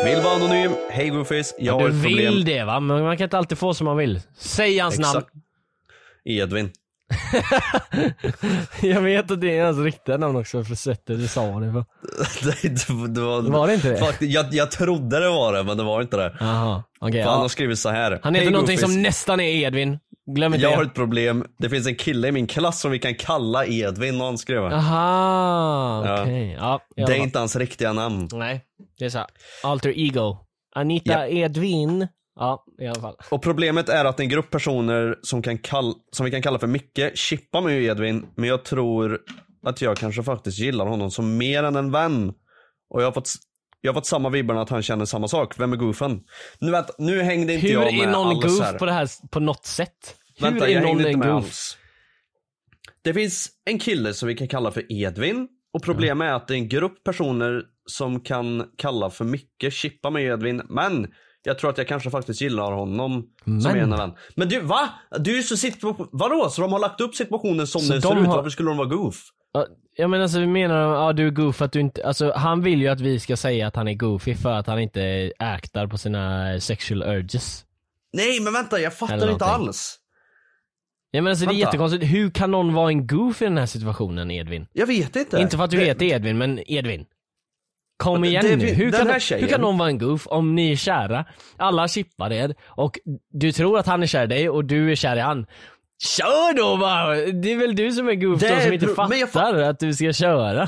Vill 0.05 0.21
vara 0.21 0.35
anonym. 0.35 0.71
Hej 0.89 1.09
Goofies, 1.09 1.55
jag 1.59 1.73
har 1.73 1.79
du 1.79 1.85
ett 1.95 2.03
problem. 2.03 2.17
vill 2.33 2.45
det 2.45 2.63
va, 2.63 2.79
men 2.79 3.03
man 3.03 3.17
kan 3.17 3.23
inte 3.25 3.37
alltid 3.37 3.57
få 3.57 3.73
som 3.73 3.85
man 3.85 3.97
vill. 3.97 4.21
Säg 4.37 4.79
hans 4.79 4.99
namn. 4.99 5.17
Exakt. 5.17 5.33
Edvin. 6.25 6.71
Jag 8.81 9.01
vet 9.01 9.31
att 9.31 9.41
det 9.41 9.57
är 9.57 9.65
hans 9.65 9.77
riktiga 9.79 10.17
namn 10.17 10.35
också 10.35 10.63
för 10.63 10.75
sättet 10.75 11.17
du 11.19 11.27
sa 11.27 11.45
det 11.59 11.71
på. 11.71 11.85
det, 12.43 12.61
det, 12.69 13.07
det 13.07 13.21
var, 13.21 13.41
Var 13.41 13.67
det 13.67 13.73
inte 13.73 13.89
det? 13.89 13.97
Fakt- 13.97 14.21
jag, 14.21 14.45
jag 14.51 14.71
trodde 14.71 15.19
det 15.19 15.29
var 15.29 15.53
det, 15.53 15.63
men 15.63 15.77
det 15.77 15.83
var 15.83 16.01
inte 16.01 16.17
det. 16.17 16.37
Jaha, 16.39 16.83
okej. 16.99 17.23
För 17.23 17.29
Han 17.29 17.37
har 17.37 17.45
ja. 17.45 17.49
skrivit 17.49 17.79
så 17.79 17.89
här. 17.89 18.19
Han 18.23 18.35
heter 18.35 18.45
Hej, 18.45 18.53
någonting 18.53 18.77
som 18.77 19.01
nästan 19.01 19.39
är 19.39 19.49
Edvin. 19.65 19.99
Glöm 20.35 20.53
inte 20.53 20.63
Jag 20.65 20.75
har 20.75 20.83
det. 20.83 20.87
ett 20.89 20.93
problem. 20.95 21.45
Det 21.59 21.69
finns 21.69 21.87
en 21.87 21.95
kille 21.95 22.27
i 22.27 22.31
min 22.31 22.47
klass 22.47 22.81
som 22.81 22.91
vi 22.91 22.99
kan 22.99 23.15
kalla 23.15 23.65
Edvin 23.65 24.21
han 24.21 24.37
skrev. 24.37 24.63
Aha, 24.65 26.03
Ja. 26.05 26.21
okej. 26.21 26.53
Ja, 26.59 26.63
alla 26.97 27.07
Det 27.07 27.13
är 27.13 27.17
inte 27.23 27.39
hans 27.39 27.55
riktiga 27.55 27.93
namn. 27.93 28.29
Nej, 28.33 28.61
det 28.99 29.05
är 29.05 29.09
så. 29.09 29.25
Alter 29.63 29.99
ego. 29.99 30.37
Anita 30.75 31.27
Edvin. 31.27 32.07
Ja, 32.35 32.65
i 32.81 32.87
alla 32.87 33.01
fall. 33.01 33.15
Och 33.31 33.41
problemet 33.41 33.89
är 33.89 34.05
att 34.05 34.19
en 34.19 34.29
grupp 34.29 34.49
personer 34.51 35.15
som, 35.21 35.41
kan 35.41 35.57
kall- 35.57 35.95
som 36.11 36.25
vi 36.25 36.31
kan 36.31 36.41
kalla 36.41 36.59
för 36.59 36.67
Micke 36.67 37.11
chippar 37.17 37.61
mig 37.61 37.77
och 37.77 37.83
Edvin, 37.83 38.25
men 38.35 38.49
jag 38.49 38.65
tror 38.65 39.19
att 39.65 39.81
jag 39.81 39.97
kanske 39.97 40.23
faktiskt 40.23 40.59
gillar 40.59 40.85
honom 40.85 41.11
som 41.11 41.37
mer 41.37 41.63
än 41.63 41.75
en 41.75 41.91
vän. 41.91 42.33
Och 42.89 43.01
jag 43.01 43.07
har 43.07 43.11
fått, 43.11 43.29
jag 43.81 43.89
har 43.91 43.93
fått 43.93 44.05
samma 44.05 44.29
vibbarna 44.29 44.61
att 44.61 44.69
han 44.69 44.83
känner 44.83 45.05
samma 45.05 45.27
sak. 45.27 45.59
Vem 45.59 45.73
är 45.73 45.77
goofen? 45.77 46.21
Nu, 46.59 46.71
vänta, 46.71 46.93
nu 46.97 47.21
hängde 47.21 47.53
inte 47.53 47.67
Hur 47.67 47.73
jag 47.73 47.93
med 47.95 48.07
är 48.07 48.11
någon 48.11 48.27
alls 48.27 48.43
goof 48.45 48.61
här. 48.61 48.77
på 48.77 48.85
det 48.85 48.91
här 48.91 49.07
på 49.31 49.39
något 49.39 49.65
sätt? 49.65 50.15
Hur 50.39 50.49
Vänta, 50.49 50.67
är 50.67 50.71
jag 50.73 50.81
någon 50.81 50.87
hängde 50.87 51.11
inte 51.11 51.17
med 51.27 51.27
goof? 51.35 51.43
alls. 51.45 51.77
Det 53.01 53.13
finns 53.13 53.49
en 53.65 53.79
kille 53.79 54.13
som 54.13 54.27
vi 54.27 54.35
kan 54.35 54.47
kalla 54.47 54.71
för 54.71 54.91
Edvin. 54.91 55.47
Och 55.73 55.83
problemet 55.83 56.25
är 56.29 56.33
att 56.33 56.47
det 56.47 56.53
är 56.53 56.57
en 56.57 56.69
grupp 56.69 57.03
personer 57.03 57.63
som 57.85 58.19
kan 58.19 58.65
kalla 58.77 59.09
för 59.09 59.25
Micke, 59.25 59.71
chippa 59.73 60.09
med 60.09 60.23
Edvin. 60.23 60.61
Men 60.69 61.07
jag 61.43 61.59
tror 61.59 61.69
att 61.69 61.77
jag 61.77 61.87
kanske 61.87 62.09
faktiskt 62.09 62.41
gillar 62.41 62.71
honom 62.71 63.27
som 63.45 63.57
Men. 63.71 63.75
en 63.77 63.89
vän. 63.89 64.13
Men 64.35 64.49
du, 64.49 64.59
va? 64.59 64.89
Du 65.19 65.37
är 65.37 65.41
så 65.41 65.57
situation... 65.57 66.07
Vadå? 66.11 66.49
Så 66.49 66.61
de 66.61 66.71
har 66.71 66.79
lagt 66.79 67.01
upp 67.01 67.15
situationen 67.15 67.67
som 67.67 67.81
Så 67.81 67.91
den 67.93 68.01
de 68.01 68.07
ser 68.07 68.21
ut? 68.21 68.27
har- 68.27 68.35
Varför 68.35 68.49
skulle 68.49 68.69
de 68.69 68.77
vara 68.77 68.87
goof? 68.87 69.15
Ja, 69.95 70.07
menar 70.07 70.23
alltså 70.23 70.39
vi 70.39 70.47
menar, 70.47 70.75
ja 70.95 71.13
du 71.13 71.27
är 71.27 71.31
goof 71.31 71.61
att 71.61 71.71
du 71.71 71.79
inte, 71.79 72.05
alltså 72.07 72.31
han 72.35 72.61
vill 72.61 72.81
ju 72.81 72.87
att 72.87 73.01
vi 73.01 73.19
ska 73.19 73.37
säga 73.37 73.67
att 73.67 73.75
han 73.75 73.87
är 73.87 73.93
goofy 73.93 74.35
för 74.35 74.51
att 74.53 74.67
han 74.67 74.79
inte 74.79 75.31
actar 75.39 75.87
på 75.87 75.97
sina 75.97 76.59
sexual 76.59 77.03
urges. 77.03 77.65
Nej 78.13 78.39
men 78.39 78.53
vänta, 78.53 78.79
jag 78.79 78.97
fattar 78.97 79.31
inte 79.31 79.45
alls. 79.45 79.99
Ja 81.11 81.21
men 81.21 81.29
alltså 81.31 81.45
det 81.45 81.49
är 81.49 81.53
Vänta. 81.53 81.59
jättekonstigt, 81.67 82.03
hur 82.03 82.29
kan 82.29 82.51
någon 82.51 82.73
vara 82.73 82.89
en 82.89 83.07
goof 83.07 83.41
i 83.41 83.45
den 83.45 83.57
här 83.57 83.65
situationen 83.65 84.31
Edvin? 84.31 84.67
Jag 84.73 84.87
vet 84.87 85.15
inte. 85.15 85.39
Inte 85.41 85.57
för 85.57 85.63
att 85.63 85.71
du 85.71 85.77
Det- 85.77 85.85
heter 85.85 86.05
Edvin, 86.05 86.37
men 86.37 86.71
Edvin. 86.71 87.05
Kom 88.03 88.23
igen 88.23 88.45
det- 88.45 88.55
nu, 88.55 88.65
hur 88.65 88.91
kan, 88.91 89.07
här 89.07 89.13
hur 89.13 89.19
tjejen- 89.19 89.49
kan 89.49 89.61
någon 89.61 89.77
vara 89.77 89.89
en 89.89 89.97
goof 89.97 90.27
om 90.27 90.55
ni 90.55 90.71
är 90.71 90.75
kära? 90.75 91.25
Alla 91.57 91.87
chippar 91.87 92.31
er 92.33 92.55
och 92.67 92.99
du 93.29 93.51
tror 93.51 93.79
att 93.79 93.85
han 93.87 94.03
är 94.03 94.07
kär 94.07 94.23
i 94.23 94.27
dig 94.27 94.49
och 94.49 94.65
du 94.65 94.91
är 94.91 94.95
kär 94.95 95.15
i 95.15 95.19
han. 95.19 95.45
Kör 96.03 96.57
då 96.57 96.77
bara! 96.77 97.15
Det 97.15 97.51
är 97.51 97.57
väl 97.57 97.75
du 97.75 97.91
som 97.91 98.07
är 98.09 98.15
goof 98.15 98.41
då 98.41 98.47
som 98.47 98.73
inte 98.73 98.87
fattar 98.87 99.57
jag 99.57 99.69
att 99.69 99.79
du 99.79 99.93
ska 99.93 100.13
köra. 100.13 100.67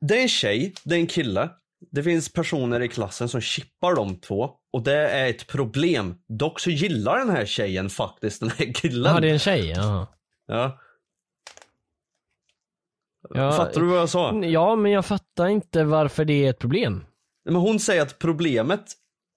Det 0.00 0.18
är 0.18 0.22
en 0.22 0.28
tjej, 0.28 0.74
det 0.84 0.94
är 0.94 0.98
en 0.98 1.06
kille. 1.06 1.48
Det 1.92 2.02
finns 2.02 2.32
personer 2.32 2.80
i 2.80 2.88
klassen 2.88 3.28
som 3.28 3.40
chippar 3.40 3.94
de 3.94 4.16
två. 4.20 4.50
Och 4.72 4.82
det 4.82 5.08
är 5.08 5.30
ett 5.30 5.46
problem. 5.46 6.14
Dock 6.28 6.60
så 6.60 6.70
gillar 6.70 7.18
den 7.18 7.30
här 7.30 7.44
tjejen 7.44 7.90
faktiskt 7.90 8.40
den 8.40 8.50
här 8.58 8.72
killen. 8.74 9.14
Ja 9.14 9.20
det 9.20 9.28
är 9.28 9.32
en 9.32 9.38
tjej, 9.38 9.70
jaha. 9.70 10.06
Ja. 10.46 10.78
Ja, 13.34 13.52
Fattar 13.52 13.80
du 13.80 13.86
vad 13.86 13.98
jag 13.98 14.08
sa? 14.08 14.34
Ja, 14.44 14.76
men 14.76 14.92
jag 14.92 15.06
fattar 15.06 15.27
inte 15.46 15.84
varför 15.84 16.24
det 16.24 16.46
är 16.46 16.50
ett 16.50 16.58
problem. 16.58 17.04
Men 17.44 17.54
hon 17.54 17.78
säger 17.80 18.02
att 18.02 18.18
problemet 18.18 18.84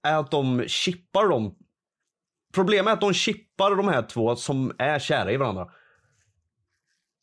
är 0.08 0.18
att 0.18 0.32
de 0.32 0.64
chippar 0.68 1.28
dem. 1.28 1.56
Problemet 2.54 2.88
är 2.92 2.94
att 2.94 3.02
de 3.02 3.14
chippar 3.14 3.76
de 3.76 3.88
här 3.88 4.02
två 4.02 4.36
som 4.36 4.72
är 4.78 5.00
kära 5.00 5.32
i 5.32 5.38
varandra. 5.38 5.68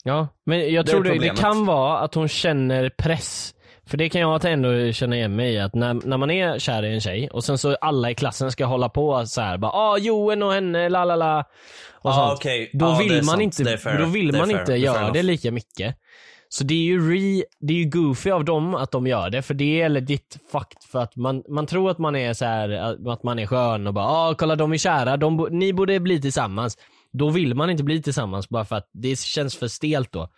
Ja, 0.05 0.29
men 0.47 0.73
jag 0.73 0.85
Det 0.87 0.91
tror 0.91 1.05
det, 1.05 1.19
det 1.19 1.29
kan 1.37 1.67
vara 1.67 1.99
att 1.99 2.15
hon 2.15 2.29
känner 2.29 2.89
press. 2.99 3.55
För 3.87 3.97
det 3.97 4.09
kan 4.09 4.21
jag 4.21 4.45
ändå 4.45 4.93
känna 4.93 5.17
igen 5.17 5.37
mig 5.37 5.55
i, 5.55 5.59
att 5.59 5.75
när, 5.75 5.95
när 5.95 6.17
man 6.17 6.31
är 6.31 6.59
kär 6.59 6.83
i 6.85 6.95
en 6.95 7.01
tjej 7.01 7.29
och 7.31 7.45
sen 7.45 7.59
så 7.59 7.75
alla 7.75 8.11
i 8.11 8.15
klassen 8.15 8.53
ska 8.53 8.65
hålla 8.65 8.89
på 8.89 9.27
så 9.27 9.41
här, 9.41 9.59
bara 9.59 9.73
ah 9.73 9.99
Joen 9.99 10.43
och 10.43 10.53
henne, 10.53 10.89
la 10.89 11.05
la 11.05 11.17
la. 11.17 11.45
Och 11.93 12.11
Ah, 12.11 12.15
sånt. 12.29 12.39
okej. 12.39 12.71
Då 12.73 12.99
vill 12.99 13.15
man 13.15 13.25
sant. 13.25 13.43
inte, 13.43 13.77
då 13.99 14.05
vill 14.05 14.33
man 14.33 14.49
fair. 14.49 14.61
inte 14.61 14.73
göra 14.75 15.11
det 15.11 15.23
lika 15.23 15.51
mycket. 15.53 15.97
Så 16.49 16.65
det 16.65 16.75
är 16.75 16.85
ju 16.85 17.11
re, 17.11 17.45
det 17.61 17.73
är 17.73 17.77
ju 17.79 17.85
goofy 17.85 18.31
av 18.31 18.45
dem 18.45 18.75
att 18.75 18.91
de 18.91 19.07
gör 19.07 19.31
det, 19.31 19.43
för 19.43 19.55
det 19.55 19.81
är 19.81 19.89
legit 19.89 20.37
fakt 20.53 20.85
för 20.85 20.99
att 20.99 21.17
man, 21.17 21.43
man 21.49 21.67
tror 21.67 21.91
att 21.91 21.99
man 21.99 22.17
är 22.17 22.33
så 22.35 22.45
här 22.45 22.71
att 23.13 23.23
man 23.23 23.39
är 23.39 23.47
skön 23.47 23.87
och 23.87 23.95
bara 23.95 24.05
ah 24.07 24.35
kolla 24.35 24.57
de 24.57 24.73
är 24.73 24.77
kära, 24.77 25.17
de, 25.17 25.49
ni 25.51 25.73
borde 25.73 26.01
bli 26.01 26.21
tillsammans. 26.21 26.79
Då 27.13 27.31
vill 27.31 27.55
man 27.55 27.71
inte 27.71 27.85
bli 27.85 28.03
tillsammans 28.03 28.49
bara 28.49 28.65
för 28.65 28.77
att 28.77 28.91
det 28.93 29.19
känns 29.19 29.57
för 29.57 29.69
stelt 29.69 30.13
då. 30.13 30.29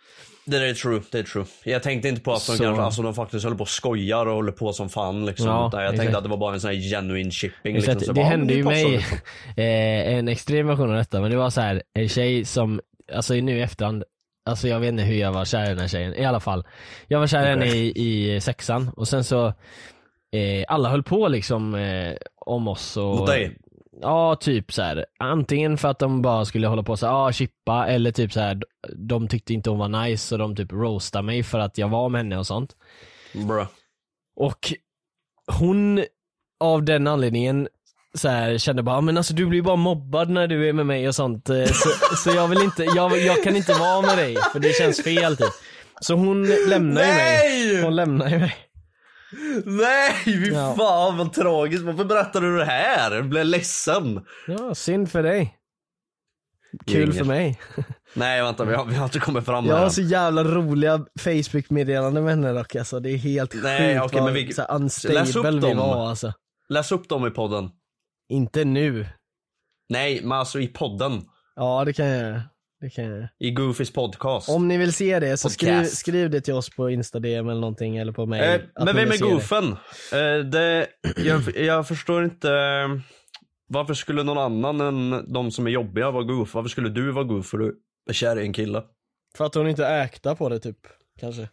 Det 0.45 0.57
är 0.57 0.73
true, 0.73 1.01
det 1.11 1.19
är 1.19 1.23
true. 1.23 1.45
Jag 1.63 1.83
tänkte 1.83 2.07
inte 2.09 2.21
på 2.21 2.31
att 2.33 2.47
de 2.47 2.57
Så- 2.57 2.63
kanske, 2.63 2.83
alltså 2.83 3.01
de 3.01 3.13
faktiskt 3.13 3.43
håller 3.43 3.57
på 3.57 3.61
och 3.61 3.69
skojar 3.69 4.25
och 4.25 4.33
håller 4.35 4.51
på 4.51 4.73
som 4.73 4.89
fan 4.89 5.25
liksom. 5.25 5.47
Ja, 5.47 5.69
jag 5.73 5.83
exakt. 5.83 5.97
tänkte 5.99 6.17
att 6.17 6.23
det 6.23 6.29
var 6.29 6.37
bara 6.37 6.53
en 6.53 6.61
sån 6.61 6.71
här 6.71 6.77
genuine 6.91 7.31
shipping 7.31 7.75
liksom. 7.75 7.99
Så 7.99 8.05
det 8.05 8.13
bara, 8.13 8.25
hände 8.25 8.45
men 8.45 8.57
ju 8.57 8.63
mig, 8.63 8.91
liksom. 8.91 9.17
eh, 9.57 10.13
en 10.17 10.27
extrem 10.27 10.67
version 10.67 10.89
av 10.91 10.97
detta, 10.97 11.21
men 11.21 11.31
det 11.31 11.37
var 11.37 11.49
så 11.49 11.61
här 11.61 11.83
en 11.93 12.09
tjej 12.09 12.45
som, 12.45 12.81
alltså 13.13 13.33
nu 13.33 13.57
i 13.57 13.61
efterhand, 13.61 14.03
alltså 14.45 14.67
jag 14.67 14.79
vet 14.79 14.87
inte 14.87 15.03
hur 15.03 15.15
jag 15.15 15.31
var 15.31 15.45
kär 15.45 15.65
i 15.65 15.69
den 15.69 15.79
här 15.79 15.87
tjejen, 15.87 16.15
i 16.15 16.25
alla 16.25 16.39
fall. 16.39 16.67
Jag 17.07 17.19
var 17.19 17.27
kär 17.27 17.45
i 17.45 17.49
henne 17.49 17.65
i, 17.65 17.93
i 17.95 18.41
sexan 18.41 18.89
och 18.89 19.07
sen 19.07 19.23
så, 19.23 19.47
eh, 20.31 20.65
alla 20.67 20.89
höll 20.89 21.03
på 21.03 21.27
liksom 21.27 21.75
eh, 21.75 22.15
om 22.35 22.67
oss 22.67 22.97
och 22.97 23.15
Mot 23.15 23.27
dig? 23.27 23.57
Ja, 24.01 24.35
typ 24.35 24.73
så 24.73 24.81
här. 24.81 25.05
Antingen 25.19 25.77
för 25.77 25.87
att 25.87 25.99
de 25.99 26.21
bara 26.21 26.45
skulle 26.45 26.67
hålla 26.67 26.83
på 26.83 26.97
så 26.97 27.05
här, 27.05 27.13
ah, 27.13 27.31
chippa, 27.31 27.87
eller 27.87 28.11
typ 28.11 28.33
så 28.33 28.39
här. 28.39 28.61
de 28.95 29.27
tyckte 29.27 29.53
inte 29.53 29.69
hon 29.69 29.79
var 29.79 30.03
nice 30.03 30.27
så 30.27 30.37
de 30.37 30.55
typ 30.55 30.71
roastade 30.71 31.23
mig 31.23 31.43
för 31.43 31.59
att 31.59 31.77
jag 31.77 31.89
var 31.89 32.09
med 32.09 32.19
henne 32.19 32.37
och 32.37 32.47
sånt. 32.47 32.75
Bruh. 33.33 33.67
Och 34.35 34.73
hon, 35.59 36.03
av 36.59 36.83
den 36.83 37.07
anledningen, 37.07 37.67
så 38.17 38.29
här, 38.29 38.57
kände 38.57 38.83
bara, 38.83 39.01
men 39.01 39.17
alltså 39.17 39.33
du 39.33 39.45
blir 39.45 39.61
bara 39.61 39.75
mobbad 39.75 40.29
när 40.29 40.47
du 40.47 40.69
är 40.69 40.73
med 40.73 40.85
mig 40.85 41.07
och 41.07 41.15
sånt. 41.15 41.49
Eh, 41.49 41.65
Så, 41.65 41.89
så 42.15 42.29
jag 42.35 42.47
vill 42.47 42.61
inte, 42.61 42.83
jag, 42.83 43.17
jag 43.21 43.43
kan 43.43 43.55
inte 43.55 43.73
vara 43.73 44.01
med 44.01 44.17
dig 44.17 44.35
för 44.53 44.59
det 44.59 44.73
känns 44.75 45.03
fel 45.03 45.37
typ. 45.37 45.49
Så 46.01 46.13
hon 46.15 46.47
lämnar 46.67 47.01
ju 47.01 47.07
mig. 47.13 47.81
Hon 47.83 47.95
lämnar 47.95 48.29
ju 48.29 48.39
mig. 48.39 48.55
Nej, 49.65 50.13
fy 50.25 50.49
Ja. 50.51 50.75
fan 50.77 51.17
vad 51.17 51.33
tragiskt. 51.33 51.83
Varför 51.83 52.03
berättar 52.05 52.41
du 52.41 52.57
det 52.57 52.65
här? 52.65 53.11
Jag 53.15 53.29
blev 53.29 53.45
ledsen. 53.45 54.25
Ja, 54.47 54.75
synd 54.75 55.11
för 55.11 55.23
dig. 55.23 55.57
Kul 56.85 56.99
Gänger. 56.99 57.11
för 57.13 57.25
mig. 57.25 57.59
Nej 58.13 58.41
vänta, 58.43 58.65
vi 58.65 58.75
har, 58.75 58.85
vi 58.85 58.95
har 58.95 59.03
inte 59.05 59.19
kommit 59.19 59.45
fram 59.45 59.65
Jag 59.65 59.75
har 59.75 59.89
så 59.89 60.01
jävla 60.01 60.43
roliga 60.43 61.05
Facebook-meddelanden 61.19 62.23
med 62.23 62.33
henne 62.33 62.53
dock 62.53 62.75
alltså. 62.75 62.99
Det 62.99 63.09
är 63.11 63.17
helt 63.17 63.53
Nej, 63.63 63.93
sjukt 63.99 64.05
okej, 64.05 64.19
vad 64.21 64.33
men 64.33 64.45
vi- 64.45 64.53
så 64.53 64.63
unstable 64.63 65.67
vi 65.67 65.73
var 65.73 66.09
alltså. 66.09 66.33
Läs 66.69 66.91
upp 66.91 67.09
dem 67.09 67.27
i 67.27 67.29
podden. 67.29 67.69
Inte 68.31 68.65
nu. 68.65 69.05
Nej, 69.89 70.19
men 70.23 70.31
alltså 70.31 70.59
i 70.59 70.67
podden. 70.67 71.21
Ja 71.55 71.85
det 71.85 71.93
kan 71.93 72.05
jag 72.05 72.19
göra. 72.21 72.41
Det 72.81 72.89
kan 72.89 73.03
jag 73.05 73.13
göra. 73.17 73.29
I 73.39 73.51
Goofys 73.51 73.93
podcast. 73.93 74.49
Om 74.49 74.67
ni 74.67 74.77
vill 74.77 74.93
se 74.93 75.19
det 75.19 75.37
så 75.37 75.49
skriv, 75.49 75.69
Podcast. 75.77 75.97
skriv 75.97 76.29
det 76.29 76.41
till 76.41 76.53
oss 76.53 76.69
på 76.69 76.89
Instagram 76.89 77.49
eller 77.49 77.61
någonting 77.61 77.97
eller 77.97 78.11
på 78.11 78.25
mail. 78.25 78.43
Eh, 78.61 78.61
men 78.85 78.95
vem 78.95 79.07
är 79.11 79.11
se 79.11 79.25
det. 79.25 79.31
goofen? 79.31 79.63
Eh, 80.13 80.45
det, 80.45 80.87
jag, 81.25 81.57
jag 81.57 81.87
förstår 81.87 82.23
inte. 82.23 82.49
eh, 82.49 82.87
Varför 83.67 83.93
skulle 83.93 84.23
någon 84.23 84.37
annan 84.37 84.81
än 84.81 85.33
de 85.33 85.51
som 85.51 85.67
är 85.67 85.71
jobbiga 85.71 86.11
vara 86.11 86.23
goof? 86.23 86.53
Varför 86.53 86.69
skulle 86.69 86.89
du 86.89 87.11
vara 87.11 87.23
goof 87.23 87.45
för 87.47 87.57
du 87.57 87.79
är 88.09 88.13
kär 88.13 88.39
i 88.39 88.41
en 88.41 88.53
kille? 88.53 88.83
För 89.37 89.45
att 89.45 89.55
hon 89.55 89.67
inte 89.67 89.87
äktar 89.87 90.35
på 90.35 90.49
det 90.49 90.59
typ, 90.59 90.77
kanske. 91.19 91.49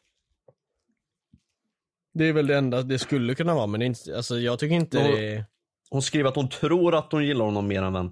Det 2.14 2.24
är 2.24 2.32
väl 2.32 2.46
det 2.46 2.56
enda 2.56 2.82
det 2.82 2.98
skulle 2.98 3.34
kunna 3.34 3.54
vara 3.54 3.66
men 3.66 3.80
det 3.80 3.84
är 3.84 3.86
inte, 3.86 4.16
alltså 4.16 4.38
jag 4.38 4.58
tycker 4.58 4.74
inte 4.74 4.98
Hon- 4.98 5.10
det 5.10 5.34
är... 5.34 5.44
Hon 5.90 6.02
skriver 6.02 6.28
att 6.28 6.36
hon 6.36 6.48
tror 6.48 6.94
att 6.94 7.12
hon 7.12 7.24
gillar 7.24 7.44
honom 7.44 7.68
mer 7.68 7.82
än 7.82 7.92
vän. 7.92 8.10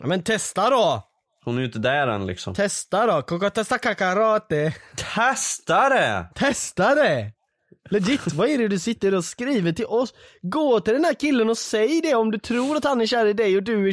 Ja, 0.00 0.06
men 0.06 0.22
testa 0.22 0.70
då! 0.70 1.10
Hon 1.44 1.56
är 1.56 1.60
ju 1.60 1.66
inte 1.66 1.78
där 1.78 2.06
än 2.06 2.26
liksom. 2.26 2.54
Testa 2.54 3.06
då, 3.06 3.22
Koko 3.22 3.50
testa 3.50 3.78
kakarate. 3.78 4.74
Testa 5.14 5.88
det! 5.88 6.26
Testa 6.34 6.94
det! 6.94 7.32
Legit, 7.90 8.32
vad 8.32 8.48
är 8.48 8.58
det 8.58 8.68
du 8.68 8.78
sitter 8.78 9.14
och 9.14 9.24
skriver 9.24 9.72
till 9.72 9.86
oss? 9.86 10.14
Gå 10.42 10.80
till 10.80 10.94
den 10.94 11.04
här 11.04 11.14
killen 11.14 11.50
och 11.50 11.58
säg 11.58 12.00
det 12.00 12.14
om 12.14 12.30
du 12.30 12.38
tror 12.38 12.76
att 12.76 12.84
han 12.84 13.00
är 13.00 13.06
kär 13.06 13.26
i 13.26 13.32
dig 13.32 13.56
och 13.56 13.62
du 13.62 13.88
är 13.88 13.92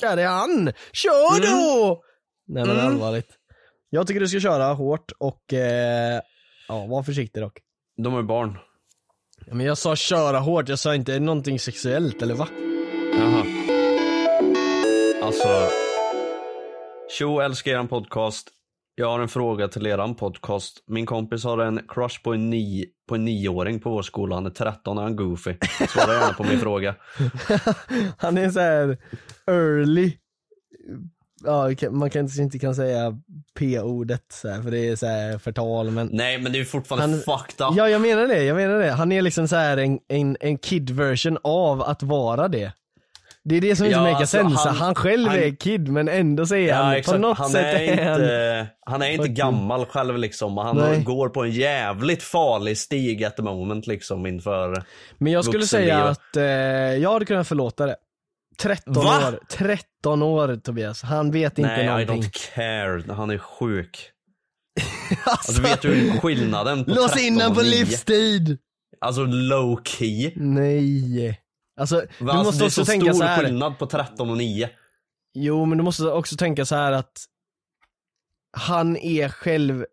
Där 0.00 0.16
är 0.16 0.26
han! 0.26 0.72
Kör 0.92 1.40
då! 1.50 2.02
Nej 2.48 2.64
men 2.66 2.74
Mm. 2.78 2.86
allvarligt. 2.86 3.28
Jag 3.90 4.06
tycker 4.06 4.20
du 4.20 4.28
ska 4.28 4.40
köra 4.40 4.72
hårt 4.72 5.12
och 5.18 5.52
eh, 5.52 6.20
ja, 6.68 6.86
var 6.86 7.02
försiktig 7.02 7.42
dock. 7.42 7.58
De 8.02 8.16
är 8.18 8.22
barn. 8.22 8.58
Ja, 9.46 9.54
men 9.54 9.66
jag 9.66 9.78
sa 9.78 9.96
köra 9.96 10.38
hårt, 10.38 10.68
jag 10.68 10.78
sa 10.78 10.94
inte 10.94 11.18
någonting 11.20 11.58
sexuellt 11.58 12.22
eller 12.22 12.34
va? 12.34 12.48
Jaha. 13.18 13.44
Alltså. 15.22 15.48
Tjo, 17.18 17.40
älskar 17.40 17.72
eran 17.72 17.88
podcast. 17.88 18.48
Jag 18.98 19.06
har 19.08 19.20
en 19.20 19.28
fråga 19.28 19.68
till 19.68 19.86
eran 19.86 20.14
podcast. 20.14 20.84
Min 20.86 21.06
kompis 21.06 21.44
har 21.44 21.58
en 21.58 21.80
crush 21.88 22.22
på 22.22 22.34
en, 22.34 22.50
ni, 22.50 22.86
på 23.08 23.14
en 23.14 23.24
nioåring 23.24 23.80
på 23.80 23.90
vår 23.90 24.02
skola. 24.02 24.34
Han 24.34 24.46
är 24.46 24.50
13 24.50 24.98
och 24.98 25.04
han 25.04 25.12
är 25.12 25.16
goofy. 25.16 25.54
Svara 25.88 26.12
gärna 26.12 26.32
på 26.32 26.44
min 26.44 26.58
fråga. 26.60 26.94
Han 28.18 28.38
är 28.38 28.50
så 28.50 28.60
här 28.60 28.98
early. 29.46 30.12
Ja, 31.44 31.70
man 31.90 32.10
kanske 32.10 32.42
inte 32.42 32.58
kan 32.58 32.74
säga 32.74 33.18
p-ordet 33.58 34.34
för 34.34 34.70
det 34.70 34.88
är 34.88 34.96
så 34.96 35.06
här 35.06 35.38
förtal 35.38 35.90
men 35.90 36.08
Nej 36.12 36.40
men 36.40 36.52
det 36.52 36.58
är 36.60 36.64
fortfarande 36.64 37.06
Han- 37.26 37.38
fucked 37.38 37.66
up. 37.66 37.74
Ja 37.76 37.88
jag 37.88 38.00
menar 38.00 38.26
det, 38.26 38.44
jag 38.44 38.56
menar 38.56 38.78
det. 38.78 38.90
Han 38.90 39.12
är 39.12 39.22
liksom 39.22 39.48
så 39.48 39.56
här 39.56 39.76
en, 39.76 39.98
en, 40.08 40.36
en 40.40 40.58
kid 40.58 40.90
version 40.90 41.38
av 41.42 41.82
att 41.82 42.02
vara 42.02 42.48
det. 42.48 42.72
Det 43.48 43.56
är 43.56 43.60
det 43.60 43.76
som 43.76 43.86
inte 43.86 43.96
Ja, 43.98 44.02
makar 44.02 44.16
alltså, 44.16 44.36
sense. 44.36 44.68
han- 44.68 44.76
Han, 44.76 44.94
själv 44.94 45.28
han- 45.28 45.38
är 45.38 45.56
kid 45.56 45.88
men 45.88 46.08
ändå 46.08 46.46
säger 46.46 46.74
han 46.74 46.86
Ja, 46.86 46.92
på 46.92 46.98
exakt. 46.98 47.20
något 47.20 47.38
han, 47.38 47.50
sätt 47.50 47.74
är 47.80 48.04
han- 48.04 48.14
inte, 48.22 48.66
han 48.86 49.02
är 49.02 49.10
inte 49.10 49.28
gammal 49.28 49.86
själv 49.86 50.18
liksom. 50.18 50.56
Han 50.58 50.76
Nej. 50.76 51.02
går 51.02 51.28
på 51.28 51.44
en 51.44 51.50
jävligt 51.50 52.22
farlig 52.22 52.78
stig 52.78 53.24
at 53.24 53.36
the 53.36 53.42
moment 53.42 53.86
liksom 53.86 54.26
inför 54.26 54.82
Men 55.18 55.32
jag 55.32 55.44
skulle 55.44 55.66
säga 55.66 56.04
att 56.04 56.36
eh, 56.36 56.44
jag 56.44 57.12
hade 57.12 57.24
kunnat 57.24 57.48
förlåta 57.48 57.86
det. 57.86 57.96
13 58.62 58.94
Va? 58.94 59.28
år, 59.28 59.38
13 59.50 60.22
år 60.22 60.56
Tobias. 60.56 61.02
Han 61.02 61.30
vet 61.30 61.58
inte 61.58 61.70
Nej, 61.70 61.84
I 61.84 61.86
någonting. 61.86 62.22
don't 62.22 62.54
care. 62.54 63.14
Han 63.14 63.30
är 63.30 63.38
sjuk. 63.38 64.10
Alltså 65.24 65.62
vet 65.62 65.82
du 65.82 66.10
skillnaden 66.22 66.84
på 66.84 66.90
Lås 66.90 67.10
13 67.12 67.24
in 67.26 67.34
honom 67.40 67.54
på 67.54 67.62
9? 67.62 67.70
livstid! 67.70 68.58
Alltså 69.00 69.24
low 69.24 69.80
key. 69.84 70.32
Nej. 70.36 71.40
Alltså, 71.76 72.02
du 72.18 72.24
Va, 72.24 72.32
alltså, 72.32 72.44
måste 72.44 72.62
det 72.62 72.64
är 72.64 72.66
också 72.66 72.84
så 72.84 72.90
tänka 72.90 73.12
stor 73.12 73.22
så 73.22 73.24
här. 73.24 73.42
skillnad 73.44 73.78
på 73.78 73.86
13 73.86 74.30
och 74.30 74.36
9. 74.36 74.70
Jo 75.34 75.64
men 75.64 75.78
du 75.78 75.84
måste 75.84 76.04
också 76.10 76.36
tänka 76.36 76.64
så 76.64 76.74
här 76.74 76.92
att 76.92 77.24
han 78.56 78.96
är 78.96 79.28
själv, 79.28 79.86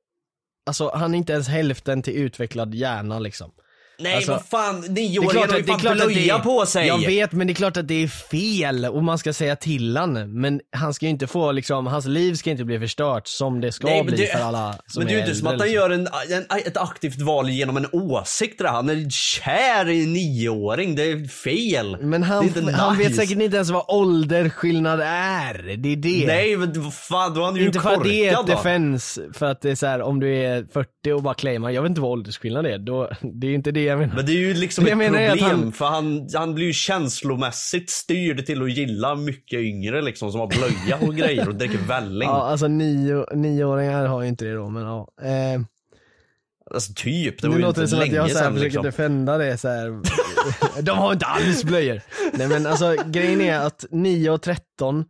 alltså 0.66 0.92
han 0.96 1.13
är 1.13 1.18
inte 1.18 1.34
ens 1.34 1.48
hälften 1.48 2.02
till 2.02 2.13
utvecklad 2.13 2.75
hjärna 2.75 3.20
liksom. 3.20 3.52
Nej 4.00 4.16
Alltså, 4.16 4.32
vad 4.32 4.46
fan, 4.46 4.84
är 4.84 4.89
nioåringen 4.89 5.50
har 5.50 5.58
ju 5.58 5.63
är 5.63 5.67
fan 5.67 5.80
blöja 6.08 6.36
är, 6.36 6.39
på 6.39 6.65
sig. 6.65 6.88
Jag 6.88 6.98
vet 7.06 7.32
men 7.32 7.48
det 7.48 7.54
är 7.54 7.56
klart 7.56 7.78
att 7.78 7.88
det 7.88 8.04
är 8.04 8.08
fel 8.08 8.86
och 8.86 9.04
man 9.04 9.17
ska 9.17 9.34
säga 9.34 9.56
till 9.56 9.98
han 9.98 10.41
men 10.41 10.62
han 10.72 10.94
ska 10.94 11.06
ju 11.06 11.10
inte 11.10 11.28
få 11.28 11.52
liksom, 11.52 11.88
hans 11.88 12.06
liv 12.06 12.34
ska 12.34 12.50
inte 12.50 12.63
bli 12.63 12.80
förstört 12.80 13.28
som 13.28 13.62
det 13.62 13.72
ska 13.72 13.88
Nej, 13.88 14.04
bli 14.04 14.17
det- 14.17 14.32
för 14.38 14.39
alla 14.39 14.76
som 14.88 15.00
Men 15.04 15.08
det 15.08 15.13
är 15.13 15.15
ju 15.15 15.22
är 15.22 15.26
inte 15.28 15.36
som 15.39 15.48
att 15.48 15.54
han 15.54 15.67
liksom. 15.67 15.76
gör 15.76 15.89
en, 15.89 16.08
en, 16.50 16.58
ett 16.65 16.78
aktivt 16.78 17.22
val 17.22 17.50
genom 17.50 17.78
en 17.78 17.88
åsikt 17.91 18.60
där. 18.60 18.67
Han 18.67 18.89
är 18.89 19.10
kär 19.10 19.89
i 19.89 20.04
en 20.04 20.13
nioåring, 20.13 20.96
det 20.96 21.04
är 21.04 21.28
fel. 21.28 21.98
Men 22.02 22.24
är 22.24 22.28
han, 22.28 22.67
han 22.74 22.98
vet 22.98 23.08
nice. 23.08 23.22
säkert 23.22 23.41
inte 23.41 23.56
ens 23.56 23.70
vad 23.70 23.86
ålderskillnad 23.88 25.00
är, 25.02 25.78
det 25.78 25.89
är 25.89 25.96
det. 25.96 26.24
Nej 26.28 26.58
men 26.58 26.91
fan, 26.91 27.34
då 27.34 27.41
är 27.41 27.46
han 27.46 27.56
ju 27.56 27.65
inte 27.65 27.80
för 27.80 27.94
att 27.94 28.04
det 28.04 28.28
är 28.28 28.39
ett 28.39 28.48
defense, 28.48 29.22
för 29.34 29.46
att 29.46 29.62
det 29.62 29.72
är 29.72 29.76
så 29.76 29.86
här, 29.86 30.02
om 30.02 30.20
du 30.20 30.38
är 30.38 30.65
40 30.74 31.12
och 31.13 31.24
bara 31.24 31.34
claimar, 31.34 31.70
jag 31.70 31.82
vet 31.82 31.89
inte 31.89 32.02
vad 32.02 32.12
åldersskillnad 32.12 32.65
är, 32.65 32.78
då, 32.78 33.10
det 33.22 33.48
är 33.48 33.54
inte 33.54 33.72
det 33.72 33.92
jag 33.93 33.99
menar. 33.99 34.15
Men 34.15 34.25
det 34.25 34.32
är 34.32 34.38
ju 34.38 34.53
liksom 34.53 34.84
Det 34.86 34.91
ett 34.91 34.97
att 34.97 35.29
problem 35.39 35.60
han- 35.63 35.71
för 35.71 35.86
han, 35.86 36.27
han 36.34 36.53
blir 36.56 36.65
ju 36.65 36.73
känslomässigt 36.73 37.89
styrd 37.89 38.45
till 38.45 38.62
att 38.63 38.71
gilla 38.71 39.15
mycket 39.15 39.60
yngre 39.60 40.01
liksom 40.01 40.32
som 40.32 40.39
har 40.39 40.47
blöja 40.47 40.97
och 41.08 41.15
grejer 41.15 41.47
och 41.47 41.56
dricker 41.56 41.77
välling. 41.88 42.29
Ja, 42.29 42.43
alltså 42.49 42.67
nio, 42.67 43.25
nioåringar 43.36 44.06
har 44.06 44.21
ju 44.21 44.27
inte 44.27 44.45
det 44.45 44.53
då, 44.53 44.69
men 44.69 44.84
ja. 44.84 45.08
Eh, 45.21 45.62
Alltså 46.73 46.93
typ, 46.95 47.41
det 47.41 47.47
var 47.47 47.56
nu 47.56 47.62
ju 47.62 47.65
låter 47.67 47.82
inte 47.82 47.82
det 47.82 47.88
som 47.88 47.99
att 47.99 48.06
länge 48.08 48.15
jag 48.15 48.32
så 48.32 48.38
här 48.38 48.43
sedan 48.45 48.53
försöker 48.53 48.63
liksom. 48.69 48.84
defenda 48.84 49.38
det 49.38 49.58
så 49.58 49.67
här. 49.67 50.01
De 50.82 50.97
har 50.97 51.13
inte 51.13 51.25
alls 51.25 51.63
blöjor. 51.63 52.01
Nej 52.34 52.47
men 52.47 52.65
alltså 52.67 52.95
grejen 53.06 53.41
är 53.41 53.60
att 53.60 53.86
9 53.91 54.29
och 54.29 54.41
13, 54.41 55.06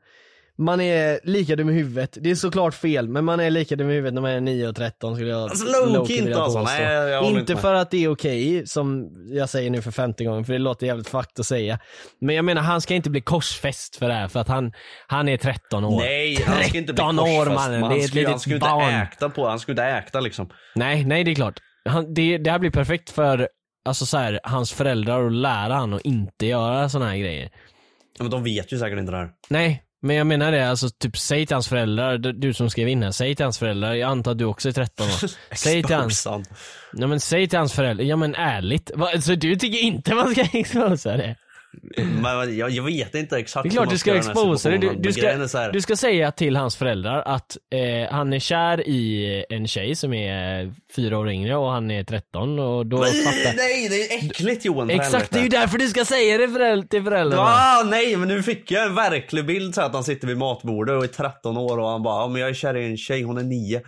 man 0.58 0.82
är 0.82 1.20
lika 1.24 1.56
dum 1.56 1.70
i 1.70 1.74
huvudet. 1.74 2.18
Det 2.22 2.32
är 2.32 2.36
såklart 2.36 2.74
fel, 2.74 3.08
men 3.10 3.26
man 3.26 3.40
är 3.40 3.50
lika 3.50 3.76
dum 3.76 3.90
i 3.90 3.94
huvudet 3.94 4.14
när 4.14 4.22
man 4.22 4.32
är 4.32 4.42
9 4.42 4.68
och 4.68 4.76
13 4.76 5.16
skulle 5.16 5.30
jag 5.30 5.42
Alltså, 5.42 5.66
low-key 5.66 6.18
inte 6.28 6.42
alltså. 6.42 6.62
Nej, 6.62 6.84
jag 6.84 7.24
håller 7.24 7.40
Inte 7.40 7.54
med. 7.54 7.62
för 7.62 7.74
att 7.74 7.92
det 7.92 8.04
är 8.04 8.08
okej, 8.12 8.68
som 8.68 9.10
jag 9.34 9.50
säger 9.50 9.70
nu 9.70 9.82
för 9.82 9.92
femte 9.92 10.24
gången, 10.24 10.46
för 10.46 10.54
det 10.54 10.60
låter 10.60 10.88
jävligt 10.88 11.10
fucked 11.10 11.40
att 11.40 11.46
säga. 11.46 11.80
Men 12.22 12.36
jag 12.36 12.46
menar, 12.46 12.62
han 12.62 12.82
ska 12.82 12.94
inte 12.96 13.10
bli 13.10 13.22
korsfäst 13.22 13.96
för 13.96 14.08
det 14.08 14.14
här, 14.14 14.28
för 14.28 14.40
att 14.40 14.48
han, 14.48 14.72
han 15.08 15.30
är 15.30 15.38
13 15.38 15.84
år. 15.86 16.00
Nej, 16.00 16.44
han 16.46 16.64
ska 16.64 16.78
inte 16.78 16.94
bli 16.94 16.98
13 17.02 17.20
år 17.20 17.26
korsfäst, 17.46 17.56
mannen, 17.56 17.90
det 17.90 17.96
är 17.96 18.00
ett 18.00 18.08
ska 18.08 18.20
ju- 18.20 18.26
Han 18.26 18.34
litet 18.34 18.48
ju 18.52 18.56
inte 18.56 18.68
barn. 18.68 18.94
äkta 18.94 19.30
på 19.30 19.48
han 19.48 19.60
ju 19.68 19.72
inte 19.72 19.84
äkta 19.84 20.20
liksom. 20.20 20.50
Nej, 20.76 21.06
nej 21.06 21.24
det 21.24 21.32
är 21.32 21.36
klart. 21.36 21.60
Han, 21.90 22.14
det, 22.14 22.38
det 22.38 22.52
här 22.52 22.60
blir 22.60 22.72
perfekt 22.72 23.10
för 23.10 23.50
alltså 23.86 24.06
så 24.06 24.18
här, 24.18 24.40
hans 24.44 24.72
föräldrar 24.74 25.26
att 25.28 25.34
lära 25.34 25.74
han 25.74 25.94
att 25.94 26.02
inte 26.02 26.46
göra 26.46 26.90
såna 26.90 27.06
här 27.10 27.18
grejer. 27.18 27.50
Ja, 28.18 28.24
men 28.24 28.32
de 28.32 28.44
vet 28.44 28.74
ju 28.74 28.78
säkert 28.80 29.00
inte 29.00 29.12
det 29.12 29.18
här. 29.18 29.30
Nej, 29.50 29.84
men 30.04 30.16
jag 30.16 30.28
menar 30.28 30.52
det, 30.52 30.70
alltså 30.70 30.90
typ 30.90 31.18
säg 31.18 31.46
till 31.46 31.56
hans 31.56 31.68
föräldrar, 31.68 32.18
du, 32.18 32.54
som 32.54 32.70
skrev 32.70 32.88
in 32.88 33.04
här, 33.04 33.12
säg 33.12 33.36
till 33.36 33.46
hans 33.46 33.60
föräldrar, 33.60 33.94
jag 33.94 34.12
antar 34.12 34.32
att 34.32 34.38
du 34.38 34.46
också 34.46 34.70
är 34.70 34.74
13 34.74 35.08
år. 35.08 35.32
säg 35.56 35.84
till 35.84 35.96
hans, 35.96 36.28
ja 36.94 37.08
men 37.08 37.20
säg 37.20 37.48
till 37.48 37.60
hans 37.60 37.74
föräldrar, 37.74 38.06
ja 38.06 38.16
men 38.16 38.36
ärligt, 38.36 38.92
Va, 38.96 39.22
så 39.22 39.36
du 39.36 39.56
tycker 39.56 39.80
inte 39.80 40.16
man 40.16 40.32
ska 40.32 40.42
exposa 40.54 41.18
det? 41.18 41.36
Men 41.98 42.58
jag, 42.58 42.70
jag 42.70 42.84
vet 42.84 43.16
inte 43.16 43.38
exakt 43.38 43.64
Det 43.64 43.70
är 43.70 43.72
klart 43.72 43.90
du 43.90 43.98
ska 43.98 44.16
exposa 44.16 44.70
det, 44.70 44.78
du, 44.78 44.96
du, 44.96 45.14
ska, 45.14 45.68
du 45.74 45.82
ska 45.82 45.96
säga 45.96 46.32
till 46.32 46.56
hans 46.56 46.76
föräldrar 46.76 47.24
att 47.26 47.58
eh, 47.72 48.12
han 48.12 48.34
är 48.34 48.40
kär 48.40 48.88
i 48.88 49.46
en 49.50 49.68
tjej 49.68 49.96
som 49.96 50.14
är 50.14 50.74
fyra 50.96 51.18
år 51.18 51.30
yngre 51.30 51.56
och 51.56 51.72
han 51.72 51.92
är 51.92 52.04
13 52.04 52.60
och 52.60 52.86
då 52.86 52.98
fattar 52.98 53.58
Nej, 53.58 53.90
det 53.90 54.14
är 54.14 54.26
äckligt 54.26 54.66
Johan 54.66 54.90
Exakt, 54.90 55.32
det 55.32 55.40
är 55.40 55.44
ju 55.44 55.50
därför 55.50 55.78
du 55.78 55.88
ska 55.88 56.06
säga 56.06 56.38
det 56.38 56.48
föräld- 56.48 56.90
till 56.90 57.04
föräldrarna. 57.04 57.44
Ah, 57.44 57.84
nej 57.84 58.16
men 58.16 58.28
nu 58.28 58.44
fick 58.44 58.72
jag 58.72 58.86
en 58.86 58.96
verklig 58.96 59.46
bild 59.46 59.76
så 59.76 59.82
att 59.82 59.94
han 59.94 60.04
sitter 60.04 60.28
vid 60.28 60.38
matbordet 60.38 60.98
och 60.98 61.04
är 61.04 61.08
13 61.08 61.58
år 61.58 61.80
och 61.80 61.90
han 61.90 62.04
bara, 62.04 62.22
ja 62.22 62.28
men 62.28 62.42
jag 62.42 62.50
är 62.50 62.54
kär 62.54 62.78
i 62.78 62.86
en 62.86 62.98
tjej, 62.98 63.22
hon 63.22 63.38
är 63.38 63.44
9. 63.44 63.82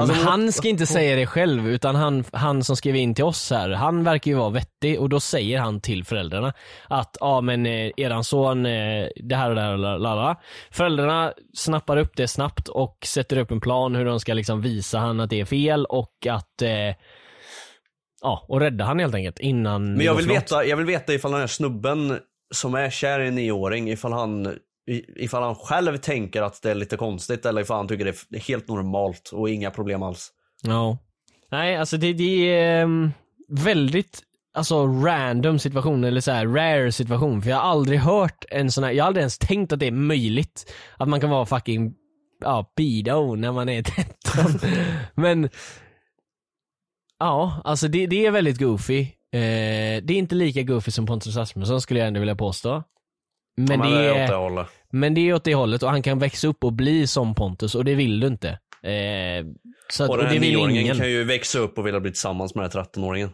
Alltså, 0.00 0.16
men 0.16 0.26
han 0.26 0.52
ska 0.52 0.68
inte 0.68 0.86
säga 0.86 1.16
det 1.16 1.26
själv, 1.26 1.68
utan 1.68 1.94
han, 1.94 2.24
han 2.32 2.64
som 2.64 2.76
skrev 2.76 2.96
in 2.96 3.14
till 3.14 3.24
oss 3.24 3.50
här, 3.50 3.70
han 3.70 4.04
verkar 4.04 4.30
ju 4.30 4.36
vara 4.36 4.50
vettig 4.50 5.00
och 5.00 5.08
då 5.08 5.20
säger 5.20 5.58
han 5.58 5.80
till 5.80 6.04
föräldrarna 6.04 6.52
att 6.88 7.16
ja 7.20 7.40
men 7.40 7.66
eh, 7.66 7.90
eran 7.96 8.24
son, 8.24 8.66
eh, 8.66 9.08
det 9.16 9.36
här 9.36 9.48
och 9.48 9.54
det 9.54 9.60
här 9.60 9.72
och 9.72 9.78
lalala. 9.78 10.36
Föräldrarna 10.70 11.32
snappar 11.54 11.96
upp 11.96 12.16
det 12.16 12.28
snabbt 12.28 12.68
och 12.68 12.98
sätter 13.06 13.38
upp 13.38 13.50
en 13.50 13.60
plan 13.60 13.94
hur 13.94 14.04
de 14.04 14.20
ska 14.20 14.34
liksom 14.34 14.60
visa 14.60 14.98
han 14.98 15.20
att 15.20 15.30
det 15.30 15.40
är 15.40 15.44
fel 15.44 15.84
och 15.84 16.26
att 16.26 16.62
eh, 16.62 16.94
Ja, 18.22 18.44
och 18.48 18.60
rädda 18.60 18.84
han 18.84 18.98
helt 18.98 19.14
enkelt 19.14 19.38
innan 19.38 19.94
Men 19.94 20.06
jag 20.06 20.14
vill, 20.14 20.28
veta, 20.28 20.64
jag 20.64 20.76
vill 20.76 20.86
veta 20.86 21.14
ifall 21.14 21.30
den 21.30 21.40
här 21.40 21.46
snubben 21.46 22.18
som 22.54 22.74
är 22.74 22.90
kär 22.90 23.20
i 23.20 23.28
en 23.28 23.34
nioåring, 23.34 23.90
ifall 23.90 24.12
han, 24.12 24.58
ifall 25.16 25.42
han 25.42 25.54
själv 25.54 25.96
tänker 25.96 26.42
att 26.42 26.62
det 26.62 26.70
är 26.70 26.74
lite 26.74 26.96
konstigt 26.96 27.46
eller 27.46 27.62
ifall 27.62 27.76
han 27.76 27.88
tycker 27.88 28.04
det 28.04 28.36
är 28.36 28.40
helt 28.40 28.68
normalt 28.68 29.30
och 29.32 29.50
inga 29.50 29.70
problem 29.70 30.02
alls. 30.02 30.32
Ja. 30.62 30.98
Nej, 31.50 31.76
alltså 31.76 31.96
det, 31.96 32.12
det 32.12 32.48
är 32.48 32.82
ehm, 32.82 33.10
väldigt 33.48 34.22
alltså 34.54 34.86
random 34.86 35.58
situation 35.58 36.04
eller 36.04 36.20
så 36.20 36.32
här 36.32 36.46
rare 36.46 36.92
situation 36.92 37.42
för 37.42 37.50
jag 37.50 37.56
har 37.56 37.70
aldrig 37.70 37.98
hört 38.00 38.44
en 38.50 38.72
sån 38.72 38.84
här, 38.84 38.90
jag 38.90 39.04
har 39.04 39.06
aldrig 39.06 39.22
ens 39.22 39.38
tänkt 39.38 39.72
att 39.72 39.80
det 39.80 39.86
är 39.86 39.92
möjligt 39.92 40.72
att 40.96 41.08
man 41.08 41.20
kan 41.20 41.30
vara 41.30 41.46
fucking 41.46 41.94
ja, 42.40 42.72
pedo 42.76 43.34
när 43.34 43.52
man 43.52 43.68
är 43.68 43.82
13. 44.32 44.70
Men 45.14 45.50
ja, 47.18 47.60
alltså 47.64 47.88
det, 47.88 48.06
det 48.06 48.26
är 48.26 48.30
väldigt 48.30 48.58
goofy. 48.58 49.00
Eh, 49.32 50.02
det 50.02 50.10
är 50.10 50.18
inte 50.18 50.34
lika 50.34 50.62
goofy 50.62 50.90
som 50.90 51.06
Pontus 51.06 51.36
Rasmusson 51.36 51.80
skulle 51.80 52.00
jag 52.00 52.06
ändå 52.06 52.20
vilja 52.20 52.36
påstå. 52.36 52.82
Men, 53.56 53.80
Ja, 53.80 53.86
det 53.86 54.06
är 54.06 54.10
åt 54.10 54.28
det 54.28 54.34
är. 54.34 54.68
Men 54.90 55.14
det 55.14 55.20
är 55.28 55.34
åt 55.34 55.44
det 55.44 55.54
hållet 55.54 55.82
och 55.82 55.90
han 55.90 56.02
kan 56.02 56.18
växa 56.18 56.48
upp 56.48 56.64
och 56.64 56.72
bli 56.72 57.06
som 57.06 57.34
Pontus 57.34 57.74
och 57.74 57.84
det 57.84 57.94
vill 57.94 58.20
du 58.20 58.26
inte. 58.26 58.48
Eh, 58.82 59.46
så 59.92 60.04
att, 60.04 60.10
Och 60.10 60.14
och 60.14 60.22
den 60.22 60.26
det 60.26 60.32
här 60.34 60.40
vill 60.40 60.52
nioåringen 60.52 60.82
ingen. 60.82 60.96
kan 60.96 61.10
ju 61.10 61.24
växa 61.24 61.58
upp 61.58 61.78
och 61.78 61.86
vilja 61.86 62.00
bli 62.00 62.10
tillsammans 62.10 62.54
med 62.54 62.64
den 62.64 62.70
här 62.72 62.82
13-åringen. 62.84 63.30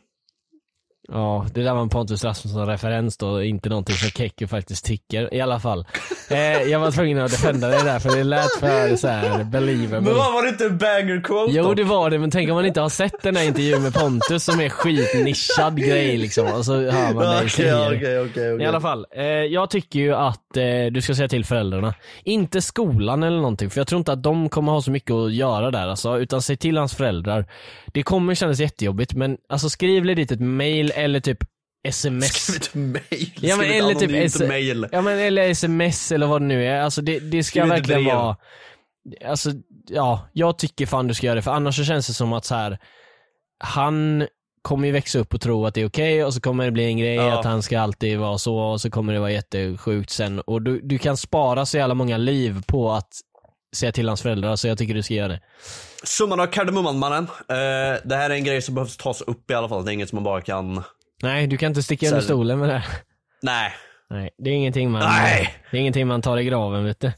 Ja, 1.08 1.46
det 1.54 1.62
där 1.62 1.74
var 1.74 1.82
en 1.82 1.88
Pontus 1.88 2.24
Rasmusson-referens 2.24 3.16
då, 3.16 3.42
inte 3.42 3.68
någonting 3.68 3.96
som 3.96 4.10
Kekki 4.10 4.46
faktiskt 4.46 4.84
tycker. 4.84 5.34
I 5.34 5.40
alla 5.40 5.60
fall. 5.60 5.86
Eh, 6.30 6.38
jag 6.62 6.80
var 6.80 6.90
tvungen 6.90 7.18
att 7.18 7.30
defenda 7.30 7.68
det 7.68 7.84
där 7.84 7.98
för 7.98 8.16
det 8.16 8.24
lät 8.24 8.52
för 8.60 8.96
så 8.96 9.08
här 9.08 9.44
believable. 9.44 10.00
Men 10.00 10.14
vad 10.14 10.32
var 10.32 10.42
det 10.42 10.48
inte 10.48 10.64
en 10.64 10.78
banger 10.78 11.22
quote 11.24 11.52
Jo 11.52 11.74
det 11.74 11.84
var 11.84 12.10
det, 12.10 12.18
men 12.18 12.30
tänk 12.30 12.50
om 12.50 12.54
man 12.54 12.66
inte 12.66 12.80
har 12.80 12.88
sett 12.88 13.22
den 13.22 13.36
här 13.36 13.44
intervjun 13.44 13.82
med 13.82 13.94
Pontus 13.94 14.44
som 14.44 14.60
är 14.60 14.68
skitnischad 14.68 15.78
grej 15.80 16.16
liksom 16.16 16.46
och 16.52 16.64
så 16.64 16.90
hör 16.90 17.14
man 17.14 17.24
det. 17.24 17.42
okej, 17.44 17.96
okej, 17.96 18.20
okej. 18.20 18.62
I 18.62 18.66
alla 18.66 18.80
fall, 18.80 19.06
eh, 19.16 19.24
jag 19.26 19.70
tycker 19.70 19.98
ju 19.98 20.14
att 20.14 20.56
eh, 20.56 20.64
du 20.92 21.02
ska 21.02 21.14
säga 21.14 21.28
till 21.28 21.44
föräldrarna. 21.44 21.94
Inte 22.24 22.62
skolan 22.62 23.22
eller 23.22 23.36
någonting, 23.36 23.70
för 23.70 23.80
jag 23.80 23.86
tror 23.86 23.98
inte 23.98 24.12
att 24.12 24.22
de 24.22 24.48
kommer 24.48 24.72
ha 24.72 24.82
så 24.82 24.90
mycket 24.90 25.10
att 25.10 25.32
göra 25.32 25.70
där 25.70 25.88
alltså, 25.88 26.18
utan 26.18 26.42
säg 26.42 26.56
till 26.56 26.76
hans 26.76 26.94
föräldrar. 26.94 27.46
Det 27.86 28.02
kommer 28.02 28.34
kännas 28.34 28.60
jättejobbigt 28.60 29.14
men 29.14 29.36
alltså 29.48 29.68
skriv 29.68 30.16
dit 30.16 30.30
ett 30.30 30.40
mail 30.40 30.92
eller 30.96 31.20
typ 31.20 31.38
sms. 31.88 32.26
Skriv 32.32 32.56
ett 32.56 32.74
mail. 32.74 33.32
Ja, 33.40 33.56
men, 33.56 33.66
eller 33.70 33.94
typ 33.94 34.10
S- 34.14 34.40
mail. 34.48 34.86
Ja 34.92 35.00
men 35.02 35.18
eller 35.18 35.42
sms 35.50 36.12
eller 36.12 36.26
vad 36.26 36.42
det 36.42 36.46
nu 36.46 36.66
är. 36.66 36.80
Alltså 36.80 37.02
det, 37.02 37.18
det 37.18 37.42
ska 37.44 37.60
Skriv 37.60 37.68
verkligen 37.68 38.04
brev. 38.04 38.16
vara, 38.16 38.36
alltså 39.26 39.50
ja, 39.88 40.28
jag 40.32 40.58
tycker 40.58 40.86
fan 40.86 41.06
du 41.08 41.14
ska 41.14 41.26
göra 41.26 41.34
det 41.36 41.42
för 41.42 41.50
annars 41.50 41.76
så 41.76 41.84
känns 41.84 42.06
det 42.06 42.12
som 42.14 42.32
att 42.32 42.44
så 42.44 42.54
här. 42.54 42.78
han 43.58 44.26
kommer 44.62 44.86
ju 44.86 44.92
växa 44.92 45.18
upp 45.18 45.34
och 45.34 45.40
tro 45.40 45.66
att 45.66 45.74
det 45.74 45.80
är 45.80 45.86
okej 45.88 46.24
och 46.24 46.34
så 46.34 46.40
kommer 46.40 46.64
det 46.64 46.70
bli 46.70 46.84
en 46.84 46.98
grej 46.98 47.14
Ja. 47.14 47.38
att 47.38 47.44
han 47.44 47.62
ska 47.62 47.80
alltid 47.80 48.18
vara 48.18 48.38
så 48.38 48.58
och 48.58 48.80
så 48.80 48.90
kommer 48.90 49.12
det 49.12 49.18
vara 49.20 49.32
jättesjukt 49.32 50.10
sen 50.10 50.40
och 50.40 50.62
du, 50.62 50.80
du 50.82 50.98
kan 50.98 51.16
spara 51.16 51.66
så 51.66 51.76
jävla 51.76 51.94
många 51.94 52.16
liv 52.16 52.62
på 52.66 52.92
att 52.92 53.08
säga 53.76 53.92
till 53.92 54.08
hans 54.08 54.22
föräldrar 54.22 54.56
så 54.56 54.68
jag 54.68 54.78
tycker 54.78 54.94
du 54.94 55.02
ska 55.02 55.14
göra 55.14 55.28
det. 55.28 55.40
Summan 56.04 56.40
av 56.40 56.46
kardemumman 56.46 56.98
mannen. 56.98 57.24
Eh, 57.24 58.00
det 58.04 58.16
här 58.16 58.30
är 58.30 58.34
en 58.34 58.44
grej 58.44 58.62
som 58.62 58.74
behövs 58.74 58.96
tas 58.96 59.20
upp 59.20 59.50
i 59.50 59.54
alla 59.54 59.68
fall. 59.68 59.84
Det 59.84 59.90
är 59.90 59.92
inget 59.92 60.08
som 60.08 60.16
man 60.16 60.24
bara 60.24 60.40
kan... 60.40 60.82
Nej 61.22 61.46
du 61.46 61.56
kan 61.56 61.66
inte 61.66 61.82
sticka 61.82 62.06
under 62.06 62.20
stolen 62.20 62.58
med 62.58 62.68
det 62.68 62.72
här. 62.74 62.86
Nej. 63.42 63.72
Nej, 64.10 64.30
det 64.38 64.50
är 64.50 64.54
ingenting 64.54 64.90
man, 64.90 65.02
Nej. 65.02 65.54
det 65.70 65.76
är 65.76 65.80
ingenting 65.80 66.06
man 66.06 66.22
tar 66.22 66.38
i 66.38 66.44
graven 66.44 66.84
vet 66.84 67.00
du. 67.00 67.12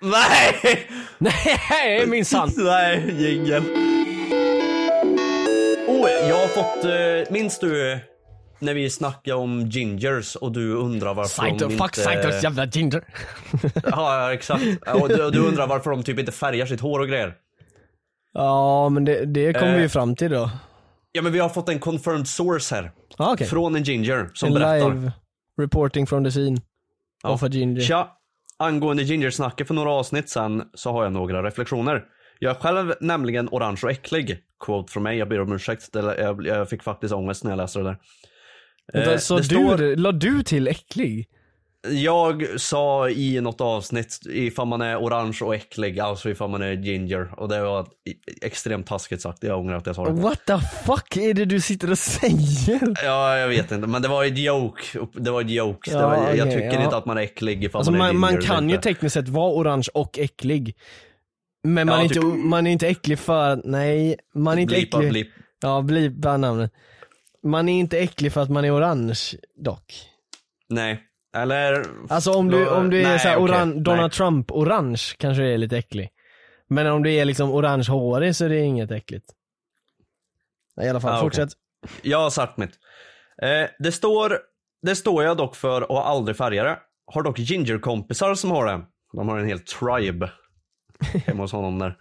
Nej! 0.00 0.86
Nej 1.18 2.06
minsann. 2.06 2.50
Nej, 2.56 3.14
jingel. 3.18 3.62
Oh, 5.88 6.10
jag 6.28 6.36
har 6.36 6.48
fått, 6.48 6.84
eh, 6.84 7.32
minns 7.32 7.58
du 7.58 7.98
när 8.62 8.74
vi 8.74 8.90
snackade 8.90 9.36
om 9.36 9.60
gingers 9.70 10.36
och 10.36 10.52
du 10.52 10.74
undrar 10.74 11.14
varför 11.14 11.30
Saito, 11.30 11.68
de 11.68 11.70
fuck 11.70 11.80
inte... 11.98 12.00
Saitos 12.00 12.42
jävla 12.42 12.66
ginger. 12.66 13.04
Ja, 13.84 14.20
ja, 14.22 14.32
exakt. 14.32 14.62
Och 14.94 15.08
du, 15.08 15.30
du 15.30 15.38
undrar 15.38 15.66
varför 15.66 15.90
de 15.90 16.02
typ 16.02 16.18
inte 16.18 16.32
färgar 16.32 16.66
sitt 16.66 16.80
hår 16.80 17.00
och 17.00 17.08
grejer. 17.08 17.34
Ja 18.32 18.88
men 18.88 19.04
det, 19.04 19.24
det 19.24 19.52
kommer 19.52 19.70
Eh. 19.72 19.76
vi 19.76 19.82
ju 19.82 19.88
fram 19.88 20.16
till 20.16 20.30
då. 20.30 20.50
Ja 21.12 21.22
men 21.22 21.32
vi 21.32 21.38
har 21.38 21.48
fått 21.48 21.68
en 21.68 21.78
confirmed 21.78 22.28
source 22.28 22.74
här. 22.74 22.92
Ah, 23.16 23.32
okej. 23.32 23.46
Från 23.46 23.76
en 23.76 23.82
ginger 23.82 24.30
som 24.34 24.46
En 24.46 24.54
berättar. 24.54 24.90
live 24.94 25.12
reporting 25.60 26.06
from 26.06 26.24
the 26.24 26.30
scene. 26.30 26.56
Of 27.24 27.42
a 27.42 27.48
ginger. 27.48 27.80
Tja! 27.80 28.08
Angående 28.58 29.02
gingersnacket 29.02 29.66
för 29.66 29.74
några 29.74 29.90
avsnitt 29.90 30.28
sen 30.28 30.62
så 30.74 30.92
har 30.92 31.02
jag 31.02 31.12
några 31.12 31.42
reflektioner. 31.42 32.04
Jag 32.38 32.50
är 32.56 32.60
själv 32.60 32.94
nämligen 33.00 33.48
orange 33.50 33.80
och 33.82 33.90
äcklig. 33.90 34.38
Quote 34.64 34.92
från 34.92 35.02
mig, 35.02 35.18
jag 35.18 35.28
ber 35.28 35.40
om 35.40 35.52
ursäkt. 35.52 35.88
Jag 36.44 36.68
fick 36.70 36.82
faktiskt 36.82 37.14
ångest 37.14 37.44
när 37.44 37.50
jag 37.50 37.56
läste 37.56 37.78
det 37.78 37.84
där. 37.84 37.96
Eh, 38.94 39.16
så 39.16 39.36
du, 39.36 39.44
står- 39.44 39.96
la 39.96 40.12
du 40.12 40.42
till 40.42 40.68
äcklig? 40.68 41.28
Jag 41.88 42.60
sa 42.60 43.08
i 43.10 43.40
något 43.40 43.60
avsnitt 43.60 44.18
ifall 44.30 44.66
man 44.66 44.80
är 44.82 44.96
orange 44.96 45.38
och 45.42 45.54
äcklig, 45.54 46.00
alltså 46.00 46.30
ifall 46.30 46.50
man 46.50 46.62
är 46.62 46.72
ginger. 46.72 47.40
Och 47.40 47.48
det 47.48 47.60
var 47.60 47.86
extremt 48.42 48.86
taskigt 48.86 49.20
sagt, 49.22 49.44
jag 49.44 49.58
ångrar 49.58 49.76
att 49.76 49.86
jag 49.86 49.96
sa 49.96 50.04
det. 50.04 50.12
What 50.12 50.46
the 50.46 50.58
fuck 50.86 51.16
är 51.16 51.34
det 51.34 51.44
du 51.44 51.60
sitter 51.60 51.90
och 51.90 51.98
säger? 51.98 52.94
Ja, 53.04 53.38
jag 53.38 53.48
vet 53.48 53.72
inte, 53.72 53.86
men 53.86 54.02
det 54.02 54.08
var 54.08 54.24
ett 54.24 54.38
joke. 54.38 54.82
Det 55.14 55.30
var 55.30 55.40
ett 55.40 55.50
joke. 55.50 55.90
Ja, 55.92 56.08
var, 56.08 56.16
jag 56.16 56.46
okej, 56.48 56.50
tycker 56.50 56.72
ja. 56.78 56.84
inte 56.84 56.96
att 56.96 57.06
man 57.06 57.18
är 57.18 57.22
äcklig 57.22 57.64
ifall 57.64 57.78
Alltså 57.78 57.92
man 57.92 58.00
är 58.08 58.12
man, 58.12 58.30
ginger. 58.30 58.40
man 58.48 58.56
kan 58.56 58.68
ju 58.68 58.74
inte. 58.74 58.88
tekniskt 58.88 59.14
sett 59.14 59.28
vara 59.28 59.52
orange 59.52 59.86
och 59.94 60.18
äcklig. 60.18 60.76
Men 61.64 61.86
man, 61.86 61.94
Ja, 61.94 62.00
är 62.00 62.02
inte, 62.02 62.14
typ- 62.14 62.44
man 62.44 62.66
är 62.66 62.70
inte 62.70 62.88
äcklig 62.88 63.18
för, 63.18 63.60
nej, 63.64 64.16
man 64.34 64.58
är 64.58 64.62
inte 64.62 64.74
Blipa, 64.74 64.96
äcklig. 64.96 65.10
blip. 65.12 65.28
Ja, 65.62 65.82
blipa 65.82 66.36
namnet. 66.36 66.72
Man 67.42 67.68
är 67.68 67.80
inte 67.80 67.98
äcklig 67.98 68.32
för 68.32 68.40
att 68.40 68.50
man 68.50 68.64
är 68.64 68.76
orange 68.78 69.20
dock. 69.56 69.94
Nej. 70.68 71.02
Eller... 71.36 71.84
Alltså 72.08 72.32
om 72.32 72.48
du, 72.50 72.68
om 72.70 72.90
du 72.90 73.00
är 73.00 73.02
Nej, 73.02 73.18
såhär 73.18 73.38
oran, 73.38 73.70
Nej. 73.70 73.80
Donald 73.80 74.12
Trump 74.12 74.52
orange 74.52 75.02
kanske 75.18 75.42
det 75.42 75.48
är 75.48 75.58
lite 75.58 75.78
äcklig. 75.78 76.10
Men 76.68 76.86
om 76.86 77.02
du 77.02 77.12
är 77.14 77.24
liksom 77.24 77.50
orangehårig 77.52 78.36
så 78.36 78.44
är 78.44 78.48
det 78.48 78.60
inget 78.60 78.90
äckligt. 78.90 79.26
I 80.82 80.88
alla 80.88 81.00
fall, 81.00 81.14
Ah, 81.14 81.20
fortsätt. 81.20 81.48
Jag 82.02 82.18
har 82.18 82.30
sagt 82.30 82.56
mitt. 82.56 82.70
Eh, 83.42 83.68
det 83.78 83.92
står, 83.92 84.38
det 84.82 84.96
står 84.96 85.24
jag 85.24 85.36
dock 85.36 85.56
för 85.56 85.90
och 85.90 85.96
har 85.96 86.04
aldrig 86.04 86.36
färgare. 86.36 86.78
Har 87.06 87.22
dock 87.22 87.38
gingerkompisar 87.38 88.34
som 88.34 88.50
har 88.50 88.66
det. 88.66 88.80
De 89.12 89.28
har 89.28 89.38
en 89.38 89.46
hel 89.46 89.60
tribe. 89.60 90.30
Hemma 91.26 91.42
hos 91.42 91.52
honom 91.52 91.78
där. 91.78 91.96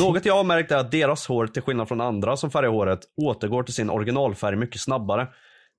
Något 0.00 0.24
jag 0.24 0.34
har 0.36 0.44
märkt 0.44 0.72
är 0.72 0.76
att 0.76 0.90
deras 0.90 1.26
hår, 1.26 1.46
till 1.46 1.62
skillnad 1.62 1.88
från 1.88 2.00
andra 2.00 2.36
som 2.36 2.50
färgar 2.50 2.68
håret, 2.70 3.00
återgår 3.22 3.62
till 3.62 3.74
sin 3.74 3.90
originalfärg 3.90 4.56
mycket 4.56 4.80
snabbare. 4.80 5.26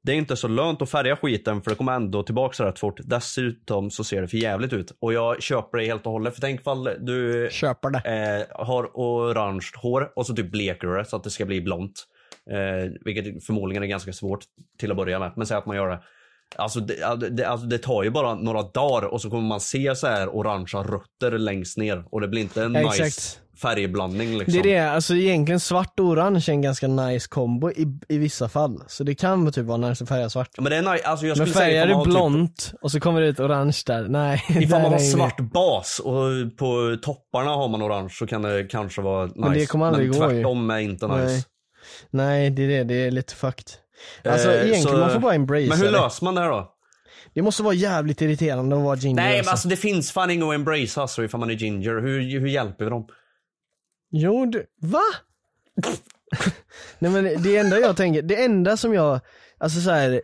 Det 0.03 0.11
är 0.11 0.15
inte 0.15 0.35
så 0.35 0.47
lönt 0.47 0.81
att 0.81 0.89
färga 0.89 1.15
skiten 1.15 1.61
för 1.61 1.69
det 1.71 1.75
kommer 1.75 1.93
ändå 1.93 2.23
tillbaka 2.23 2.65
rätt 2.65 2.79
fort. 2.79 2.99
Dessutom 3.03 3.91
så 3.91 4.03
ser 4.03 4.21
det 4.21 4.27
för 4.27 4.37
jävligt 4.37 4.73
ut. 4.73 4.97
Och 5.01 5.13
jag 5.13 5.41
köper 5.41 5.77
det 5.77 5.85
helt 5.85 6.05
och 6.05 6.11
hållet. 6.11 6.33
För 6.33 6.41
tänk 6.41 6.63
fall 6.63 6.89
du 6.99 7.49
Köper 7.51 7.89
det. 7.89 7.99
eh, 8.49 8.65
har 8.65 8.89
orange 8.93 9.65
hår 9.81 10.11
och 10.15 10.25
så 10.25 10.35
typ 10.35 10.51
bleker 10.51 10.87
du 10.87 10.97
det 10.97 11.05
så 11.05 11.15
att 11.15 11.23
det 11.23 11.29
ska 11.29 11.45
bli 11.45 11.61
blont. 11.61 11.93
Eh, 12.51 12.91
vilket 13.05 13.45
förmodligen 13.45 13.83
är 13.83 13.87
ganska 13.87 14.13
svårt 14.13 14.39
till 14.79 14.91
att 14.91 14.97
börja 14.97 15.19
med. 15.19 15.31
Men 15.35 15.47
säg 15.47 15.57
att 15.57 15.65
man 15.65 15.75
gör 15.75 15.89
det. 15.89 15.99
Alltså 16.55 16.79
det, 16.79 17.29
det, 17.31 17.45
alltså 17.45 17.67
det 17.67 17.77
tar 17.77 18.03
ju 18.03 18.09
bara 18.09 18.35
några 18.35 18.61
dagar 18.61 19.07
och 19.07 19.21
så 19.21 19.29
kommer 19.29 19.47
man 19.47 19.59
se 19.59 19.95
så 19.95 20.07
här 20.07 20.35
orangea 20.35 20.83
rötter 20.83 21.37
längst 21.37 21.77
ner. 21.77 22.03
Och 22.11 22.21
det 22.21 22.27
blir 22.27 22.41
inte 22.41 22.63
en 22.63 22.75
Ja, 22.75 22.81
nice 22.91 23.03
exakt. 23.05 23.39
färgblandning 23.61 24.37
liksom. 24.37 24.53
Det 24.53 24.59
är 24.69 24.73
det, 24.83 24.91
alltså 24.91 25.15
egentligen 25.15 25.59
svart 25.59 25.99
och 25.99 26.05
orange 26.05 26.43
är 26.47 26.49
en 26.51 26.61
ganska 26.61 26.87
nice 26.87 27.27
kombo 27.29 27.71
i, 27.71 27.87
i 28.09 28.17
vissa 28.17 28.49
fall. 28.49 28.83
Så 28.87 29.03
det 29.03 29.15
kan 29.15 29.51
typ 29.51 29.65
vara 29.65 29.77
nice 29.77 30.03
att 30.03 30.09
färga 30.09 30.29
svart. 30.29 30.49
Men 30.57 30.65
det 30.71 30.75
är 30.77 30.91
nice, 30.93 31.03
alltså 31.07 31.25
jag 31.25 31.37
Men 31.37 31.47
färgar 31.47 31.87
du 31.87 31.93
typ- 31.93 32.03
blont 32.03 32.73
och 32.81 32.91
så 32.91 32.99
kommer 32.99 33.21
det 33.21 33.27
ut 33.27 33.39
orange 33.39 33.77
där, 33.85 34.07
nej. 34.09 34.43
Ifall 34.49 34.81
man 34.81 34.91
har 34.91 34.99
svart 34.99 35.39
bas 35.39 35.99
och 35.99 36.57
på 36.57 36.97
topparna 37.01 37.49
har 37.51 37.67
man 37.67 37.83
orange 37.83 38.09
så 38.09 38.27
kan 38.27 38.41
det 38.41 38.63
kanske 38.63 39.01
vara 39.01 39.25
nice. 39.25 39.39
Men 39.39 39.53
det 39.53 39.65
kommer 39.65 39.85
aldrig 39.85 40.09
Men 40.09 40.19
gå 40.19 40.25
ju. 40.31 40.33
tvärtom 40.35 40.69
är 40.69 40.79
inte 40.79 41.07
nice. 41.07 41.23
Nej. 41.25 41.43
Nej, 42.09 42.49
det 42.49 42.63
är 42.63 42.67
det, 42.67 42.83
det 42.83 42.93
är 43.07 43.11
lite 43.11 43.35
fucked. 43.35 43.65
Alltså 44.23 44.49
Eh, 44.49 44.55
egentligen, 44.55 44.81
så- 44.83 44.97
man 44.97 45.11
får 45.13 45.19
bara 45.19 45.33
embrace 45.35 45.67
Men 45.69 45.77
hur 45.77 45.85
det. 45.85 45.91
löser 45.91 46.25
man 46.25 46.35
det 46.35 46.41
här 46.41 46.49
då? 46.49 46.73
Det 47.33 47.41
måste 47.41 47.63
vara 47.63 47.73
jävligt 47.73 48.21
irriterande 48.21 48.75
att 48.75 48.81
vara 48.83 48.95
ginger 48.95 49.15
Nej 49.15 49.29
men 49.29 49.37
alltså. 49.37 49.51
alltså 49.51 49.67
det 49.67 49.75
finns 49.75 50.11
fan 50.11 50.31
inget 50.31 50.45
att 50.45 50.53
embrace 50.53 51.01
alltså 51.01 51.23
ifall 51.23 51.39
man 51.39 51.49
är 51.49 51.53
ginger. 51.53 51.89
Hur, 52.01 52.39
hur 52.39 52.47
hjälper 52.47 52.83
vi 52.85 52.89
dem? 52.89 53.07
Jo, 54.11 54.45
du, 54.45 54.65
va? 54.81 55.01
Nej 56.99 57.11
men 57.11 57.43
det 57.43 57.57
enda 57.57 57.79
jag 57.79 57.97
tänker, 57.97 58.21
det 58.21 58.43
enda 58.43 58.77
som 58.77 58.93
jag, 58.93 59.19
alltså 59.57 59.79
så 59.81 59.91
här, 59.91 60.21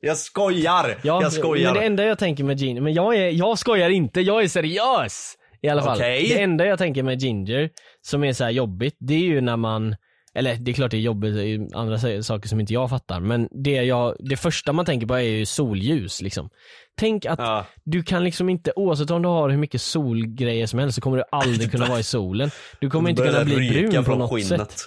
Jag 0.00 0.16
skojar! 0.16 0.98
ja, 1.02 1.22
jag 1.22 1.32
skojar. 1.32 1.64
men 1.72 1.80
det 1.80 1.86
enda 1.86 2.04
jag 2.04 2.18
tänker 2.18 2.44
med 2.44 2.58
ginger, 2.60 2.80
men 2.80 2.92
jag 2.94 3.16
är, 3.16 3.30
jag 3.30 3.58
skojar 3.58 3.90
inte, 3.90 4.20
jag 4.20 4.42
är 4.42 4.48
seriös! 4.48 5.34
I 5.64 5.68
alla 5.68 5.82
fall. 5.82 5.96
Okej. 5.96 6.28
Det 6.28 6.42
enda 6.42 6.66
jag 6.66 6.78
tänker 6.78 7.02
med 7.02 7.18
ginger, 7.22 7.70
som 8.00 8.24
är 8.24 8.32
så 8.32 8.44
här 8.44 8.50
jobbigt, 8.50 8.96
det 8.98 9.14
är 9.14 9.18
ju 9.18 9.40
när 9.40 9.56
man 9.56 9.96
eller 10.34 10.56
det 10.56 10.70
är 10.70 10.74
klart 10.74 10.90
det 10.90 10.96
är 10.96 11.00
jobbigt, 11.00 11.34
det 11.34 11.46
är 11.48 11.76
andra 11.76 11.98
sa- 11.98 12.22
saker 12.22 12.48
som 12.48 12.60
inte 12.60 12.72
jag 12.72 12.90
fattar, 12.90 13.20
men 13.20 13.48
det, 13.50 13.70
jag, 13.70 14.16
det 14.18 14.36
första 14.36 14.72
man 14.72 14.84
tänker 14.84 15.06
på 15.06 15.14
är 15.14 15.20
ju 15.20 15.46
solljus 15.46 16.22
liksom. 16.22 16.50
Tänk 16.96 17.26
att 17.26 17.66
du 17.84 18.02
kan 18.02 18.24
liksom 18.24 18.48
inte, 18.48 18.72
oavsett 18.76 19.10
om 19.10 19.22
du 19.22 19.28
har 19.28 19.48
hur 19.50 19.58
mycket 19.58 19.82
solgrejer 19.82 20.66
som 20.66 20.78
helst 20.78 20.94
så 20.94 21.00
kommer 21.00 21.16
du 21.16 21.24
aldrig 21.32 21.70
kunna 21.70 21.86
vara 21.86 22.00
i 22.00 22.02
solen. 22.02 22.50
Du 22.80 22.90
kommer 22.90 23.10
inte 23.10 23.22
kunna 23.26 23.44
bli 23.44 23.70
brun 23.70 24.04
på 24.04 24.14
något 24.16 24.30
skinnet. 24.30 24.70
sätt. 24.70 24.80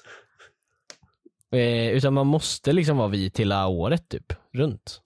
Eh, 1.55 1.89
utan 1.89 2.13
man 2.13 2.27
måste 2.27 2.73
liksom 2.73 2.97
vara 2.97 3.07
vit 3.07 3.39
hela 3.39 3.67
året 3.67 4.09
typ, 4.09 4.33
runt. 4.53 5.01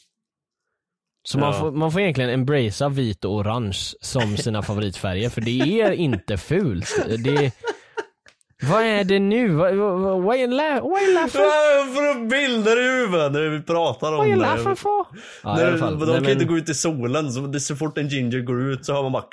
Så 1.23 1.39
man, 1.39 1.53
Ja. 1.53 1.59
får, 1.59 1.71
man 1.71 1.91
får 1.91 2.01
egentligen 2.01 2.29
embracea 2.29 2.89
vit 2.89 3.25
och 3.25 3.33
orange 3.35 3.77
som 4.01 4.37
sina 4.37 4.61
favoritfärger, 4.61 5.29
för 5.29 5.41
det 5.41 5.81
är 5.81 5.91
inte 5.91 6.37
fult. 6.37 7.05
Det, 7.23 7.51
vad 8.63 8.83
är 8.83 9.03
det 9.03 9.19
nu? 9.19 9.49
Vad, 9.49 9.69
är 9.71 9.75
la- 9.75 10.79
vad 10.81 11.01
är 11.01 11.13
laughing? 11.13 11.29
För 11.31 12.27
bilder 12.29 12.79
i 12.79 13.01
huvudet 13.01 13.31
när 13.31 13.49
vi 13.49 13.61
pratar 13.61 14.11
om 14.11 14.17
Vad 14.17 14.27
är 14.27 14.31
det? 14.31 14.35
laughing 14.41 14.75
for? 14.75 15.05
Ja, 15.43 15.71
de 15.71 15.79
kan 15.79 15.97
Nej, 16.07 16.17
inte 16.17 16.35
men- 16.35 16.47
gå 16.47 16.57
ut 16.57 16.69
i 16.69 16.73
solen, 16.73 17.31
så 17.31 17.39
det, 17.41 17.59
så 17.59 17.75
fort 17.75 17.97
en 17.97 18.07
ginger 18.07 18.39
går 18.39 18.61
ut 18.71 18.85
så 18.85 18.93
hör 18.93 19.01
man 19.03 19.11
bara 19.11 19.25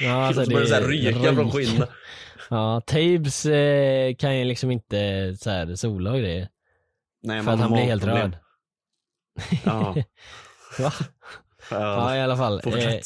Ja, 0.00 0.26
alltså 0.26 0.44
så 0.44 0.50
börjar 0.50 0.62
det 0.62 0.68
så 0.68 0.74
här 0.74 0.82
är 0.82 0.86
ryka 0.88 1.34
från 1.34 1.50
skinnet. 1.50 1.90
Ja, 2.50 2.80
Tabes 2.86 3.46
eh, 3.46 4.14
kan 4.14 4.38
ju 4.38 4.44
liksom 4.44 4.70
inte 4.70 4.96
så 5.40 5.50
här, 5.50 5.74
sola 5.74 6.10
och 6.12 6.18
grejer. 6.18 6.48
Nej, 7.22 7.38
för 7.38 7.44
man 7.44 7.54
att 7.54 7.60
har 7.60 7.66
han 7.68 7.72
blir 7.72 7.82
helt 7.84 8.04
magproblem. 8.04 8.32
röd. 8.32 8.38
Ja. 9.64 9.94
Va? 10.84 10.92
Ja 11.70 12.16
i 12.16 12.20
alla 12.20 12.36
fall. 12.36 12.60
Fortsätt. 12.62 13.02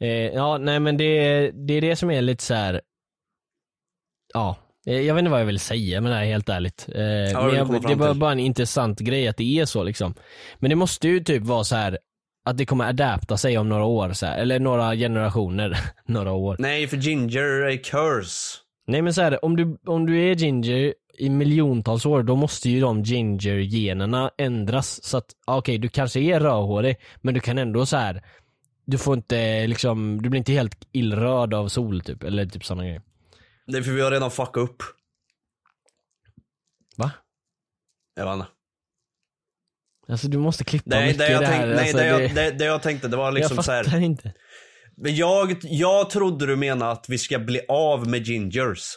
Eh, 0.00 0.08
eh, 0.08 0.34
ja 0.34 0.58
nej 0.58 0.80
men 0.80 0.96
det, 0.96 1.50
det 1.66 1.74
är 1.74 1.80
det 1.80 1.96
som 1.96 2.10
är 2.10 2.22
lite 2.22 2.44
så 2.44 2.54
här. 2.54 2.80
Ja, 4.36 4.56
Eh, 4.86 5.00
jag 5.00 5.14
vet 5.14 5.18
inte 5.18 5.30
vad 5.30 5.40
jag 5.40 5.46
vill 5.46 5.60
säga 5.60 6.00
det 6.00 6.14
här 6.14 6.24
helt 6.24 6.48
ärligt. 6.48 6.88
Eh, 6.88 6.98
men 6.98 7.48
du 7.48 7.56
jag, 7.56 7.82
det 7.82 7.92
är 7.92 7.96
bara, 7.96 8.14
bara 8.14 8.32
en 8.32 8.38
intressant 8.38 9.00
grej 9.00 9.28
att 9.28 9.36
det 9.36 9.58
är 9.58 9.64
så 9.64 9.84
liksom. 9.84 10.14
Men 10.58 10.70
det 10.70 10.76
måste 10.76 11.08
ju 11.08 11.20
typ 11.20 11.42
vara 11.42 11.64
så 11.64 11.76
här 11.76 11.98
att 12.44 12.56
det 12.56 12.66
kommer 12.66 12.88
adapta 12.88 13.36
sig 13.36 13.58
om 13.58 13.68
några 13.68 13.84
år 13.84 14.12
så 14.12 14.26
här, 14.26 14.38
eller 14.38 14.60
några 14.60 14.94
generationer, 14.94 15.78
några 16.06 16.32
år. 16.32 16.56
Nej, 16.58 16.86
för 16.86 16.96
ginger 16.96 17.42
är 17.42 17.76
curse. 17.76 18.58
Nej 18.86 19.02
men 19.02 19.14
så 19.14 19.22
här, 19.22 19.44
om 19.44 19.56
du, 19.56 19.78
om 19.86 20.06
du 20.06 20.30
är 20.30 20.34
ginger 20.34 20.94
i 21.18 21.30
miljontals 21.30 22.06
år, 22.06 22.22
då 22.22 22.36
måste 22.36 22.70
ju 22.70 22.80
de 22.80 23.02
ginger-generna 23.02 24.30
ändras. 24.38 25.04
Så 25.04 25.18
att, 25.18 25.26
ja, 25.46 25.56
okej 25.56 25.78
du 25.78 25.88
kanske 25.88 26.20
är 26.20 26.40
rödhårig, 26.40 26.96
men 27.16 27.34
du 27.34 27.40
kan 27.40 27.58
ändå 27.58 27.86
så 27.86 27.96
här. 27.96 28.22
du 28.84 28.98
får 28.98 29.14
inte 29.16 29.66
liksom, 29.66 30.22
du 30.22 30.28
blir 30.28 30.38
inte 30.38 30.52
helt 30.52 30.88
illröd 30.92 31.54
av 31.54 31.68
sol 31.68 32.00
typ, 32.00 32.22
eller 32.22 32.46
typ 32.46 32.64
sådana 32.64 32.84
grejer. 32.84 33.02
Det 33.66 33.78
är 33.78 33.82
för 33.82 33.92
vi 33.92 34.00
har 34.00 34.10
redan 34.10 34.30
fuckat 34.30 34.56
upp. 34.56 34.82
Va? 36.96 37.10
Jag 38.14 38.26
vet 38.26 38.34
inte. 38.34 38.46
Alltså 40.08 40.28
du 40.28 40.38
måste 40.38 40.64
klippa 40.64 40.90
Nej, 40.90 41.06
mycket 41.06 41.18
det 41.18 41.32
jag, 41.32 41.42
det 41.42 41.46
här. 41.46 41.58
tänk, 41.58 41.74
nej 41.74 41.78
alltså, 41.80 41.96
det, 41.96 42.06
jag, 42.06 42.20
det, 42.20 42.28
det, 42.34 42.50
det 42.50 42.64
jag 42.64 42.82
tänkte 42.82 43.08
det 43.08 43.16
var 43.16 43.32
liksom 43.32 43.56
jag 43.56 43.64
så 43.64 43.72
fattar 43.72 43.90
här. 43.90 44.00
inte. 44.00 44.34
Men 44.96 45.16
jag, 45.16 45.56
jag 45.62 46.10
trodde 46.10 46.46
du 46.46 46.56
menade 46.56 46.90
att 46.90 47.08
vi 47.08 47.18
ska 47.18 47.38
bli 47.38 47.60
av 47.68 48.08
med 48.08 48.22
gingers. 48.26 48.92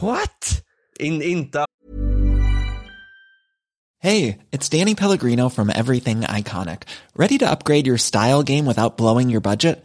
What? 0.00 0.64
In, 0.98 1.22
inte 1.22 1.64
Hey, 4.02 4.38
it's 4.50 4.68
Danny 4.70 4.94
Pellegrino 4.94 5.50
from 5.50 5.68
Everything 5.68 6.22
Iconic. 6.22 6.82
Ready 7.14 7.36
to 7.38 7.50
upgrade 7.50 7.86
your 7.86 7.98
style 7.98 8.42
game 8.42 8.64
without 8.64 8.96
blowing 8.96 9.28
your 9.28 9.42
budget? 9.42 9.84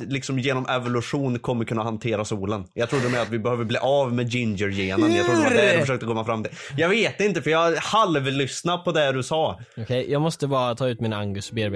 liksom 0.00 0.38
genom 0.38 0.66
evolution 0.68 1.38
kommer 1.38 1.64
kunna 1.64 1.82
hantera 1.82 2.24
solen. 2.24 2.64
Jag 2.74 2.90
trodde 2.90 3.08
med 3.08 3.20
att 3.22 3.30
vi 3.30 3.38
behöver 3.38 3.64
bli 3.64 3.78
av 3.78 4.12
med 4.12 4.28
ginger-genen. 4.28 5.14
Jag 5.14 5.26
trodde 5.26 5.40
det 5.42 5.44
var 5.48 5.56
det 5.62 5.72
du 5.72 5.80
försökte 5.80 6.06
komma 6.06 6.24
fram 6.24 6.42
till. 6.42 6.52
Jag 6.76 6.88
vet 6.88 7.20
inte 7.20 7.42
för 7.42 7.50
jag 7.50 7.76
halvlyssnade 7.76 8.82
på 8.84 8.92
det 8.92 9.12
du 9.12 9.22
sa. 9.22 9.60
Okej, 9.76 10.12
jag 10.12 10.22
måste 10.22 10.46
bara 10.46 10.74
ta 10.74 10.88
ut 10.88 11.00
min 11.00 11.12
Angus 11.12 11.52
BRB. 11.52 11.74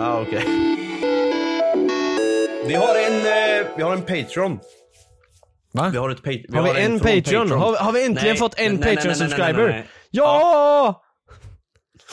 Ah, 0.00 0.20
okej. 0.20 0.44
Vi 2.66 2.74
har 2.74 2.94
en, 3.08 3.16
eh, 3.60 3.66
vi 3.76 3.82
har 3.82 3.92
en 3.92 4.02
Patreon. 4.02 4.58
Va? 5.72 5.88
Vi 5.92 5.98
har 5.98 6.10
ett 6.10 6.22
pa- 6.22 6.30
vi 6.30 6.56
Har 6.56 6.74
vi 6.74 6.80
en 6.80 7.00
från 7.00 7.12
Patreon? 7.22 7.50
Har, 7.50 7.76
har 7.76 7.92
vi 7.92 8.04
äntligen 8.04 8.28
Nej, 8.28 8.36
fått 8.36 8.58
en 8.60 8.78
Patreon-subscriber? 8.78 9.82
Ja! 10.10 11.03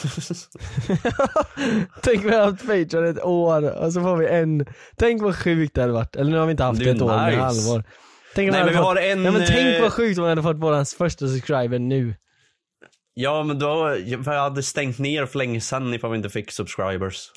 Tänk 2.02 2.24
vi 2.24 2.30
har 2.30 2.44
haft 2.44 2.66
Patreon 2.66 3.06
ett 3.06 3.24
år 3.24 3.84
och 3.84 3.92
så 3.92 4.00
får 4.00 4.16
vi 4.16 4.26
en. 4.26 4.66
Tänk 4.96 5.22
vad 5.22 5.36
sjukt 5.36 5.74
det 5.74 5.80
hade 5.80 5.92
varit. 5.92 6.16
Eller 6.16 6.30
nu 6.30 6.38
har 6.38 6.46
vi 6.46 6.50
inte 6.50 6.64
haft 6.64 6.80
Det 6.80 6.90
ett 6.90 7.02
år, 7.02 7.08
men 7.08 7.26
nice. 7.26 7.40
halvår. 7.40 7.84
Tänk 8.34 8.52
Nej, 8.52 8.60
men 8.60 8.68
vi 8.68 8.76
fått... 8.76 8.84
har 8.84 8.96
en, 8.96 9.22
Nej, 9.22 9.32
men 9.32 9.44
tänk 9.46 9.76
eh, 9.76 9.82
vad 9.82 9.92
sjukt 9.92 10.18
om 10.18 10.24
vi 10.24 10.30
hade 10.30 10.42
fått 10.42 10.56
våran 10.56 10.86
första 10.86 11.28
subscriber 11.28 11.78
nu. 11.78 12.14
Ja 13.14 13.42
men 13.42 13.58
då, 13.58 13.96
jag 14.06 14.24
hade 14.24 14.62
stängt 14.62 14.98
ner 14.98 15.26
för 15.26 15.38
länge 15.38 15.60
sedan 15.60 15.94
ifall 15.94 16.10
vi 16.10 16.16
inte 16.16 16.30
fick 16.30 16.52
subscribers. 16.52 17.30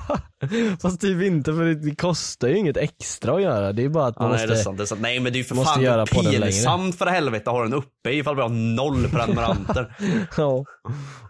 Fast 0.82 1.00
typ 1.00 1.22
inte 1.22 1.52
för 1.52 1.64
det, 1.64 1.96
kostar 1.96 2.48
ju 2.48 2.58
inget 2.58 2.76
extra 2.76 3.34
att 3.34 3.42
göra. 3.42 3.72
Det 3.72 3.84
är 3.84 3.88
bara 3.88 4.06
att 4.06 4.14
Ja, 4.18 4.22
man 4.22 4.30
nej, 4.30 4.40
måste... 4.40 4.54
det 4.54 4.60
är 4.60 4.62
sant, 4.62 4.76
det 4.78 4.84
är 4.84 4.86
sant. 4.86 5.00
Nej 5.00 5.20
men 5.20 5.32
det 5.32 5.36
är 5.36 5.40
ju 5.40 5.44
för 5.44 5.54
fan 5.54 5.82
göra 5.82 6.06
pinsamt 6.06 6.98
för 6.98 7.06
helvete 7.06 7.50
att 7.50 7.56
ha 7.56 7.62
den 7.62 7.74
uppe 7.74 8.10
ifall 8.10 8.36
vi 8.36 8.42
har 8.42 8.48
noll 8.48 9.08
prenumeranter. 9.08 9.96
ja. 10.36 10.64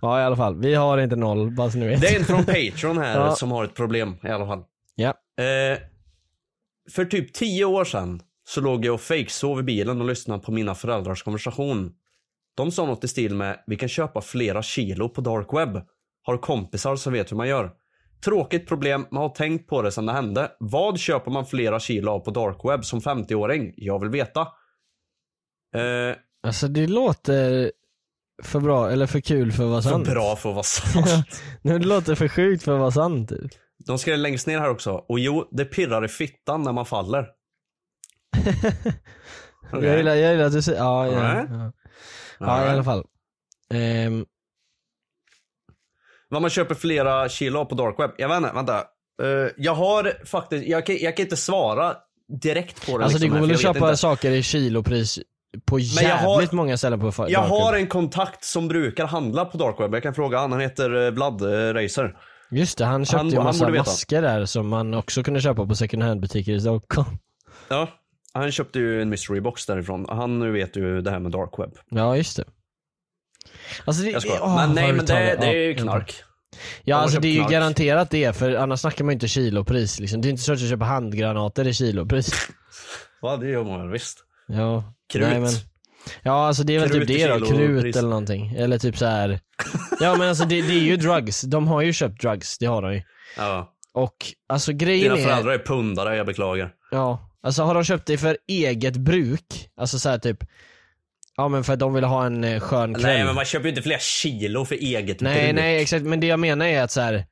ja 0.00 0.20
i 0.20 0.22
alla 0.22 0.36
fall, 0.36 0.60
vi 0.60 0.74
har 0.74 0.98
inte 0.98 1.16
noll 1.16 1.50
bara 1.50 1.70
så 1.70 1.78
ni 1.78 1.86
vet. 1.86 2.00
Det 2.00 2.08
är 2.08 2.18
en 2.18 2.24
från 2.24 2.44
Patreon 2.44 2.98
här 2.98 3.20
Ja. 3.26 3.34
som 3.34 3.50
har 3.50 3.64
ett 3.64 3.74
problem 3.74 4.16
i 4.22 4.28
alla 4.28 4.46
fall. 4.46 4.62
Ja. 4.94 5.08
Eh, 5.44 5.78
för 6.92 7.04
typ 7.04 7.32
tio 7.32 7.64
år 7.64 7.84
sedan 7.84 8.20
så 8.48 8.60
låg 8.60 8.84
jag 8.84 8.94
och 8.94 9.00
fejksov 9.00 9.60
i 9.60 9.62
bilen 9.62 10.00
och 10.00 10.06
lyssnade 10.06 10.42
på 10.42 10.52
mina 10.52 10.74
föräldrars 10.74 11.22
konversation. 11.22 11.92
De 12.56 12.70
sa 12.72 12.86
något 12.86 13.04
i 13.04 13.08
stil 13.08 13.34
med 13.34 13.62
vi 13.66 13.76
kan 13.76 13.88
köpa 13.88 14.20
flera 14.20 14.62
kilo 14.62 15.08
på 15.08 15.20
dark 15.20 15.48
web. 15.52 15.82
Har 16.22 16.36
kompisar 16.38 16.96
som 16.96 17.12
vet 17.12 17.32
hur 17.32 17.36
man 17.36 17.48
gör. 17.48 17.70
Tråkigt 18.24 18.68
problem, 18.68 19.06
men 19.10 19.22
har 19.22 19.28
tänkt 19.28 19.68
på 19.68 19.82
det 19.82 19.92
sedan 19.92 20.06
det 20.06 20.12
hände. 20.12 20.50
Vad 20.60 20.98
köper 20.98 21.30
man 21.30 21.46
flera 21.46 21.80
kilo 21.80 22.10
av 22.10 22.20
på 22.20 22.30
dark 22.30 22.56
web 22.64 22.84
som 22.84 23.00
50-åring? 23.00 23.74
Jag 23.76 23.98
vill 24.00 24.08
veta. 24.10 24.40
Eh, 25.76 26.16
Alltså 26.42 26.68
det 26.68 26.86
låter 26.86 27.72
för 28.42 28.60
bra, 28.60 28.90
eller 28.90 29.06
för 29.06 29.20
kul 29.20 29.52
för 29.52 29.64
att 29.64 29.70
vara 29.70 29.82
för 29.82 29.90
sant. 29.90 30.08
bra 30.08 30.36
för 30.36 30.48
att 30.48 30.54
vara 30.54 30.62
sant. 30.64 31.42
Det 31.62 31.78
låter 31.78 32.14
för 32.14 32.28
sjukt 32.28 32.62
för 32.62 32.72
att 32.74 32.80
vara 32.80 32.90
sant 32.90 33.28
typ. 33.28 33.50
De 33.86 33.98
skrev 33.98 34.18
längst 34.18 34.46
ner 34.46 34.58
här 34.58 34.70
också. 34.70 34.92
Och 34.92 35.18
jo, 35.18 35.48
det 35.52 35.64
pirrar 35.64 36.04
i 36.04 36.08
fittan 36.08 36.62
när 36.62 36.72
man 36.72 36.86
faller. 36.86 37.26
Okej. 39.72 39.88
Jag, 39.88 39.96
gillar, 39.96 40.14
jag 40.14 40.32
gillar 40.32 40.44
att 40.46 40.52
du 40.52 40.62
säger, 40.62 40.78
ja, 40.78 41.06
ja, 41.06 41.18
Alright. 41.20 41.50
ja. 41.50 41.72
ja 42.38 42.46
i 42.46 42.50
Alright. 42.50 42.72
alla 42.72 42.84
fall. 42.84 43.04
Ehm, 43.74 44.24
Vad 46.28 46.42
man 46.42 46.50
köper 46.50 46.74
flera 46.74 47.28
kilo 47.28 47.64
på 47.66 47.74
dark 47.74 47.94
web. 47.98 48.10
Jag 48.18 48.28
vet 48.28 48.36
inte, 48.36 48.52
vänta. 48.54 48.78
Eh, 49.22 49.50
jag 49.56 49.74
har 49.74 50.26
faktiskt, 50.26 50.66
jag 50.66 50.86
kan, 50.86 50.96
jag 51.00 51.16
kan 51.16 51.24
inte 51.26 51.36
svara 51.36 51.94
direkt 52.42 52.86
på 52.86 52.98
det. 52.98 53.04
alltså 53.04 53.18
det 53.18 53.24
liksom 53.24 53.40
går 53.40 53.46
här, 53.46 53.46
väl 53.46 53.54
att 53.54 53.60
köpa 53.74 53.78
inte. 53.88 53.96
saker 53.96 54.30
i 54.30 54.42
kilopris 54.42 55.18
på 55.64 55.78
jävligt 55.78 56.50
har- 56.50 56.56
många 56.56 56.76
ställen 56.76 57.00
på 57.00 57.10
fa- 57.10 57.26
Jag 57.28 57.42
dark 57.42 57.50
har 57.50 57.74
en 57.74 57.86
kontakt 57.86 58.44
som 58.44 58.68
brukar 58.68 59.06
handla 59.06 59.44
på 59.44 59.58
dark 59.58 59.80
web. 59.80 59.94
Jag 59.94 60.02
kan 60.02 60.14
fråga 60.14 60.38
han, 60.38 60.52
han 60.52 60.60
heter 60.60 61.04
eh, 61.06 61.10
Vlad 61.10 61.42
eh, 61.42 61.74
Racer. 61.74 62.16
Just 62.50 62.78
det, 62.78 62.84
han 62.84 63.04
köpte 63.04 63.16
Han- 63.18 63.28
ju 63.30 63.40
massa 63.40 63.68
masker 63.68 64.22
där 64.22 64.44
som 64.44 64.68
man 64.68 64.94
också 64.94 65.22
kunde 65.22 65.40
köpa 65.40 65.66
på 65.66 65.74
second 65.74 66.02
hand 66.02 66.20
butiker 66.20 66.52
i 66.52 66.60
Stockholm. 66.60 67.08
Ja, 67.68 67.88
han 68.36 68.52
köpte 68.52 68.78
ju 68.78 69.02
en 69.02 69.08
mystery 69.08 69.40
box 69.40 69.66
därifrån. 69.66 70.06
Han 70.08 70.52
vet 70.52 70.76
ju 70.76 71.00
det 71.00 71.10
här 71.10 71.18
med 71.18 71.32
dark 71.32 71.50
web. 71.58 71.70
Ja 71.90 72.16
just 72.16 72.36
det. 72.36 72.44
Alltså 73.84 74.02
det, 74.02 74.10
Jag 74.10 74.22
skojar. 74.22 74.40
åh, 74.42 74.56
men 74.56 74.74
nej 74.74 74.92
men 74.92 75.06
det, 75.06 75.14
det 75.40 75.46
är 75.46 75.52
ju 75.68 75.74
knark. 75.74 76.14
Ja 76.84 76.96
alltså 76.96 77.20
det 77.20 77.28
är 77.28 77.32
ju 77.32 77.38
knark. 77.38 77.50
garanterat 77.50 78.10
det, 78.10 78.36
för 78.36 78.54
annars 78.54 78.80
snackar 78.80 79.04
man 79.04 79.12
ju 79.12 79.14
inte 79.14 79.28
kilopris 79.28 80.00
liksom. 80.00 80.20
Det 80.20 80.28
är 80.28 80.30
inte 80.30 80.42
så 80.42 80.52
att 80.52 80.60
jag 80.60 80.70
köper 80.70 80.84
handgranater 80.84 81.66
i 81.66 81.72
kilopris. 81.74 82.32
Ja 83.22 83.36
det 83.36 83.48
gör 83.48 83.64
man 83.64 83.80
väl 83.80 83.90
visst. 83.90 84.18
Ja. 84.48 84.94
Krut. 85.12 85.28
Nej, 85.28 85.40
men, 85.40 85.50
Ja 86.22 86.46
alltså 86.46 86.62
det 86.62 86.76
är 86.76 86.80
väl 86.80 86.90
Krut 86.90 87.08
typ 87.08 87.18
det 87.18 87.26
då, 87.38 87.46
krut 87.46 87.82
pris. 87.82 87.96
eller 87.96 88.08
någonting. 88.08 88.54
Eller 88.56 88.78
typ 88.78 88.98
så 88.98 89.06
här. 89.06 89.40
Ja 90.00 90.16
men 90.16 90.28
alltså 90.28 90.44
det, 90.44 90.62
det 90.62 90.72
är 90.72 90.80
ju 90.82 90.96
drugs, 90.96 91.40
de 91.40 91.68
har 91.68 91.82
ju 91.82 91.92
köpt 91.92 92.20
drugs, 92.20 92.58
det 92.58 92.66
har 92.66 92.82
de 92.82 92.94
ju. 92.94 93.02
Ja. 93.36 93.72
Och 93.94 94.16
alltså 94.48 94.72
grejen 94.72 95.02
Dina 95.02 95.16
är, 95.16 95.30
föräldrar 95.32 95.52
är 95.52 95.58
pundare, 95.58 96.16
jag 96.16 96.26
beklagar. 96.26 96.72
ja, 96.90 97.25
alltså 97.46 97.62
har 97.62 97.74
de 97.74 97.84
köpt 97.84 98.06
det 98.06 98.18
för 98.18 98.38
eget 98.48 98.96
bruk, 98.96 99.68
alltså 99.76 99.98
så 99.98 100.08
här 100.08 100.18
typ, 100.18 100.38
ja 101.36 101.48
men 101.48 101.64
för 101.64 101.72
att 101.72 101.78
de 101.78 101.94
vill 101.94 102.04
ha 102.04 102.26
en 102.26 102.44
eh, 102.44 102.60
skön 102.60 102.94
kväll. 102.94 103.02
Nej 103.02 103.24
men 103.24 103.34
man 103.34 103.44
köper 103.44 103.64
ju 103.64 103.68
inte 103.70 103.82
flera 103.82 103.98
kilo 103.98 104.64
för 104.64 104.74
eget 104.74 105.20
Nej 105.20 105.44
bruk. 105.46 105.54
nej 105.54 105.82
exakt, 105.82 106.04
men 106.04 106.20
det 106.20 106.26
jag 106.26 106.40
menar 106.40 106.66
är 106.66 106.82
att 106.82 106.90
så 106.90 107.00
här. 107.00 107.26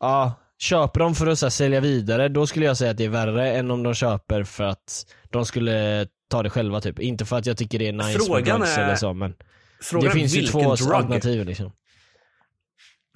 ja, 0.00 0.34
köper 0.58 1.00
de 1.00 1.14
för 1.14 1.26
att 1.26 1.38
så 1.38 1.46
här, 1.46 1.50
sälja 1.50 1.80
vidare, 1.80 2.28
då 2.28 2.46
skulle 2.46 2.66
jag 2.66 2.76
säga 2.76 2.90
att 2.90 2.96
det 2.96 3.04
är 3.04 3.08
värre 3.08 3.52
än 3.52 3.70
om 3.70 3.82
de 3.82 3.94
köper 3.94 4.44
för 4.44 4.64
att 4.64 5.06
de 5.30 5.46
skulle 5.46 6.06
ta 6.30 6.42
det 6.42 6.50
själva 6.50 6.80
typ. 6.80 6.98
Inte 7.00 7.24
för 7.24 7.36
att 7.36 7.46
jag 7.46 7.56
tycker 7.56 7.78
det 7.78 7.88
är 7.88 7.92
nice 7.92 8.18
Frågan 8.26 8.60
med 8.60 8.68
är- 8.68 8.84
eller 8.84 8.96
så 8.96 9.12
men 9.14 9.34
Frågan 9.82 10.04
det 10.04 10.10
finns 10.20 10.34
ju 10.34 10.46
två 10.46 10.74
drug? 10.74 10.92
alternativ 10.92 11.44
liksom. 11.46 11.72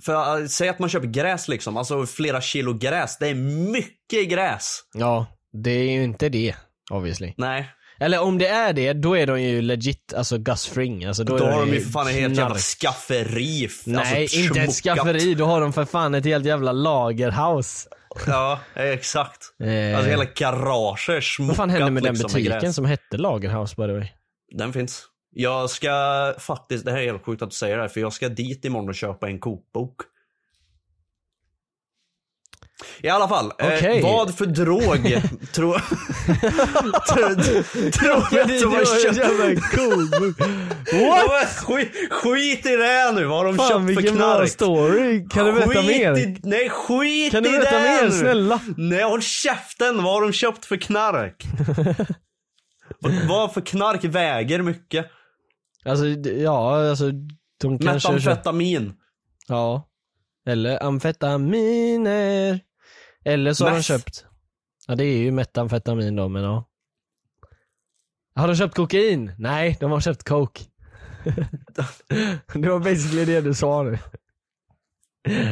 För 0.04 0.40
äh, 0.40 0.46
säg 0.46 0.68
att 0.68 0.78
man 0.78 0.88
köper 0.88 1.06
gräs 1.06 1.48
liksom, 1.48 1.76
alltså 1.76 2.06
flera 2.06 2.40
kilo 2.40 2.74
gräs. 2.74 3.18
Det 3.18 3.28
är 3.28 3.34
mycket 3.72 4.28
gräs. 4.28 4.80
Ja, 4.94 5.26
det 5.52 5.70
är 5.70 5.92
ju 5.92 6.02
inte 6.04 6.28
det 6.28 6.54
obviously. 6.90 7.32
Nej. 7.36 7.68
Eller 8.02 8.20
om 8.22 8.38
det 8.38 8.46
är 8.48 8.72
det, 8.72 8.92
då 8.92 9.16
är 9.16 9.26
de 9.26 9.42
ju 9.42 9.62
legit, 9.62 10.14
alltså 10.16 10.38
Gus 10.38 10.66
Fring. 10.66 11.04
Alltså, 11.04 11.24
då, 11.24 11.36
Då, 11.38 11.44
har 11.46 11.60
de 11.60 11.72
ju 11.72 11.80
för 11.80 11.90
fan 11.90 12.06
ett 12.08 12.14
helt 12.14 12.36
jävla 12.36 12.54
skafferi. 12.58 13.64
f- 13.64 13.82
Nej, 13.84 14.22
alltså, 14.22 14.36
inte 14.38 14.60
ett 14.60 14.72
skafferi, 14.74 15.34
då 15.34 15.44
har 15.44 15.60
de 15.60 15.72
för 15.72 15.84
fan 15.84 16.14
ett 16.14 16.24
helt 16.24 16.46
jävla 16.46 16.72
lagerhouse. 16.72 17.88
Ja, 18.26 18.60
exakt. 18.74 19.38
Eh, 19.62 19.96
Alltså 19.96 20.10
hela 20.10 20.24
garaget 20.24 21.08
är 21.08 21.20
smockat 21.20 21.48
vad 21.48 21.56
fan 21.56 21.70
hände 21.70 21.90
med 21.90 22.02
den 22.02 22.14
liksom, 22.14 22.28
butiken 22.32 22.60
gräs. 22.60 22.74
som 22.76 22.84
hette 22.84 23.16
Lagerhouse 23.16 23.74
by 23.76 23.82
the 23.86 23.92
way? 23.92 24.08
Den 24.56 24.72
finns. 24.72 25.06
Jag 25.34 25.70
ska 25.70 25.90
faktiskt, 26.38 26.84
det 26.84 26.90
här 26.90 26.98
är 26.98 27.04
helt 27.06 27.24
sjukt 27.24 27.42
att 27.42 27.50
du 27.50 27.56
säger 27.56 27.76
det 27.76 27.82
här, 27.82 27.88
för 27.88 28.00
jag 28.00 28.12
ska 28.12 28.28
dit 28.28 28.64
imorgon 28.64 28.88
och 28.88 28.94
köpa 28.94 29.26
en 29.28 29.38
kokbok. 29.38 29.96
I 33.02 33.08
alla 33.08 33.28
fall, 33.28 33.52
Okej. 33.52 33.98
eh, 33.98 34.02
vad 34.04 34.34
för 34.34 34.46
drog 34.46 34.94
tror 35.52 35.82
tror 37.92 38.40
att 38.40 38.48
de 38.60 38.64
har 38.64 39.02
köpt? 39.02 39.16
Ja, 40.92 41.22
men 41.28 41.46
skit, 41.46 41.92
skit 42.10 42.66
i 42.66 42.76
det 42.76 43.12
nu, 43.14 43.24
vad 43.24 43.38
har 43.38 43.44
de 43.44 43.56
Fan 43.56 43.88
köpt 43.88 44.00
för 44.00 44.08
knark? 44.16 44.48
story, 44.48 45.28
kan 45.30 45.46
du 45.46 45.52
berätta 45.52 45.82
mer? 45.82 46.18
I, 46.18 46.40
nej 46.42 46.68
skit 46.68 47.32
Kan 47.32 47.46
i 47.46 47.48
du 47.48 47.58
berätta 47.58 47.78
det 47.78 47.84
mer, 47.84 48.02
nu. 48.04 48.10
snälla? 48.10 48.60
Nej 48.76 49.02
håll 49.02 49.22
käften, 49.22 50.02
vad 50.02 50.12
har 50.14 50.22
de 50.22 50.32
köpt 50.32 50.64
för 50.64 50.76
knark? 50.76 51.44
vad, 53.00 53.12
vad 53.28 53.54
för 53.54 53.60
knark 53.60 54.04
väger 54.04 54.62
mycket? 54.62 55.06
Alltså 55.84 56.06
ja, 56.28 56.88
alltså 56.90 57.10
de 57.60 57.78
kanske... 57.78 58.12
Metamfetamin. 58.12 58.92
Ja. 59.48 59.86
Eller 60.46 60.82
amfetaminer. 60.82 62.60
Eller 63.24 63.52
så 63.52 63.64
har 63.64 63.74
de 63.74 63.82
köpt, 63.82 64.24
ja 64.88 64.94
det 64.94 65.04
är 65.04 65.18
ju 65.18 65.30
metamfetamin 65.30 66.16
då 66.16 66.28
men 66.28 66.42
ja. 66.42 66.64
Har 68.34 68.48
de 68.48 68.56
köpt 68.56 68.74
kokain? 68.74 69.32
Nej, 69.38 69.76
de 69.80 69.90
har 69.90 70.00
köpt 70.00 70.24
coke. 70.24 70.60
det 72.54 72.68
var 72.68 72.78
basically 72.78 73.24
det 73.24 73.40
du 73.40 73.54
sa 73.54 73.82
nu. 73.82 73.98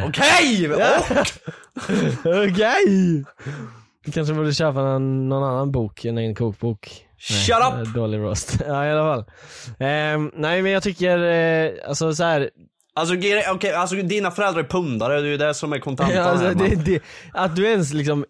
Okej! 0.06 0.70
Okej! 2.24 3.24
Du 4.04 4.12
kanske 4.12 4.34
borde 4.34 4.54
köpa 4.54 4.82
någon, 4.82 5.28
någon 5.28 5.44
annan 5.44 5.72
bok 5.72 6.04
än 6.04 6.18
en 6.18 6.34
kokbok. 6.34 7.06
Shut 7.18 7.56
Nej, 7.60 7.82
up! 7.82 7.94
Dålig 7.94 8.18
roast. 8.18 8.60
ja 8.66 8.86
i 8.86 8.90
alla 8.90 9.14
fall. 9.14 9.24
Ehm, 9.78 10.30
nej 10.34 10.62
men 10.62 10.72
jag 10.72 10.82
tycker, 10.82 11.18
eh, 11.18 11.72
alltså 11.88 12.14
så 12.14 12.24
här. 12.24 12.50
Alltså, 12.98 13.14
okej, 13.54 13.72
alltså 13.72 13.96
dina 13.96 14.30
föräldrar 14.30 14.62
är 14.62 14.68
pundare, 14.68 15.20
det 15.20 15.26
är 15.28 15.30
ju 15.30 15.36
det 15.36 15.54
som 15.54 15.72
är 15.72 15.78
kontantan 15.78 16.16
Ja, 16.16 16.22
alltså, 16.22 16.54
det, 16.54 16.84
det, 16.84 17.02
att 17.32 17.56
du 17.56 17.66
ens 17.66 17.92
liksom 17.92 18.24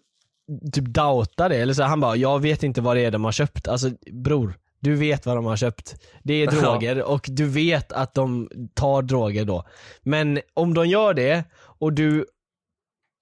typ 0.73 0.85
doubtar 0.85 1.49
det, 1.49 1.55
eller 1.55 1.73
så 1.73 1.83
han 1.83 1.99
bara, 1.99 2.15
jag 2.15 2.39
vet 2.39 2.63
inte 2.63 2.81
vad 2.81 2.95
det 2.95 3.05
är 3.05 3.11
de 3.11 3.25
har 3.25 3.31
köpt. 3.31 3.67
Alltså 3.67 3.89
bror, 4.11 4.53
du 4.79 4.95
vet 4.95 5.25
vad 5.25 5.37
de 5.37 5.45
har 5.45 5.55
köpt. 5.55 5.95
Det 6.23 6.33
är 6.33 6.47
droger 6.61 7.03
och 7.03 7.25
du 7.27 7.45
vet 7.45 7.91
att 7.91 8.13
de 8.13 8.49
tar 8.73 9.01
droger 9.01 9.45
då. 9.45 9.63
Men 10.01 10.39
om 10.53 10.73
de 10.73 10.87
gör 10.87 11.13
det 11.13 11.43
och 11.79 11.93
du 11.93 12.25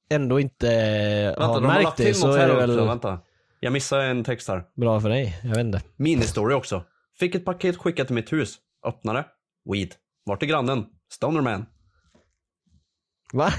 ändå 0.10 0.40
inte 0.40 0.68
Vänta, 0.68 1.46
har 1.46 1.56
de 1.56 1.66
har 1.66 1.74
märkt 1.74 1.84
lagt 1.84 1.98
det 1.98 2.14
så 2.14 2.32
är 2.32 2.48
det 2.48 2.54
också, 2.54 2.76
väl 2.76 2.88
vänta. 2.88 3.20
Jag 3.60 3.74
missade 3.74 4.04
en 4.04 4.24
text 4.24 4.48
här. 4.48 4.64
bra 4.76 5.02
för 5.02 5.10
dig, 5.10 5.40
jag 5.44 5.50
vet 5.50 5.60
inte. 5.60 5.82
Ministory 5.96 6.54
också. 6.54 6.84
Fick 7.20 7.36
ett 7.36 7.46
paket 7.46 7.78
skickat 7.78 8.08
till 8.08 8.16
mitt 8.16 8.34
hus. 8.34 8.56
Öppnade. 8.86 9.26
Weed. 9.74 9.94
Vart 10.26 10.44
är 10.44 10.48
grannen? 10.48 10.86
Stonerman. 11.12 11.66
Va? 13.34 13.54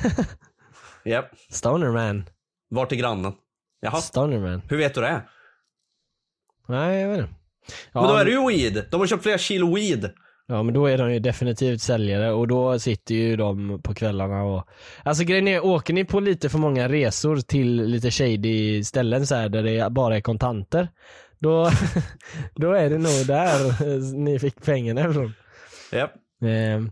Japp. 1.04 1.30
Stonerman? 1.50 2.24
Vart 2.70 2.92
är 2.92 2.96
grannen? 2.96 3.32
Jaha. 3.80 4.00
Stonerman? 4.00 4.62
Hur 4.68 4.76
vet 4.76 4.94
du 4.94 5.00
det? 5.00 5.22
Nej 6.68 7.00
jag 7.00 7.08
vet 7.08 7.18
inte. 7.18 7.34
Ja, 7.92 8.00
men 8.00 8.10
då 8.10 8.16
är 8.16 8.24
det 8.24 8.30
ju 8.30 8.46
weed. 8.48 8.84
De 8.90 9.00
har 9.00 9.06
köpt 9.06 9.22
flera 9.22 9.38
kilo 9.38 9.74
weed. 9.74 10.10
Ja 10.46 10.62
men 10.62 10.74
då 10.74 10.86
är 10.86 10.98
de 10.98 11.12
ju 11.12 11.18
definitivt 11.18 11.82
säljare 11.82 12.32
och 12.32 12.48
då 12.48 12.78
sitter 12.78 13.14
ju 13.14 13.36
de 13.36 13.82
på 13.82 13.94
kvällarna 13.94 14.42
och 14.42 14.68
Alltså 15.02 15.24
grejen 15.24 15.48
är, 15.48 15.64
åker 15.64 15.94
ni 15.94 16.04
på 16.04 16.20
lite 16.20 16.48
för 16.48 16.58
många 16.58 16.88
resor 16.88 17.36
till 17.36 17.82
lite 17.82 18.10
shady 18.10 18.84
ställen 18.84 19.26
så 19.26 19.34
här 19.34 19.48
där 19.48 19.62
det 19.62 19.90
bara 19.90 20.16
är 20.16 20.20
kontanter 20.20 20.88
Då, 21.38 21.70
då 22.54 22.72
är 22.72 22.90
det 22.90 22.98
nog 22.98 23.26
där 23.26 23.84
ni 24.16 24.38
fick 24.38 24.64
pengarna 24.64 25.00
ifrån 25.10 25.32
Japp. 25.92 26.12
Ehm. 26.42 26.90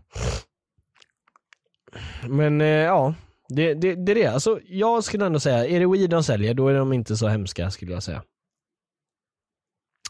Men 2.29 2.61
eh, 2.61 2.67
ja, 2.67 3.13
det, 3.49 3.73
det, 3.73 3.95
det 3.95 4.11
är 4.11 4.15
det. 4.15 4.27
Alltså 4.27 4.59
jag 4.67 5.03
skulle 5.03 5.25
ändå 5.25 5.39
säga, 5.39 5.65
är 5.67 5.79
det 5.79 5.87
weed 5.87 6.09
de 6.09 6.23
säljer 6.23 6.53
då 6.53 6.67
är 6.67 6.73
de 6.73 6.93
inte 6.93 7.17
så 7.17 7.27
hemska 7.27 7.71
skulle 7.71 7.91
jag 7.93 8.03
säga. 8.03 8.23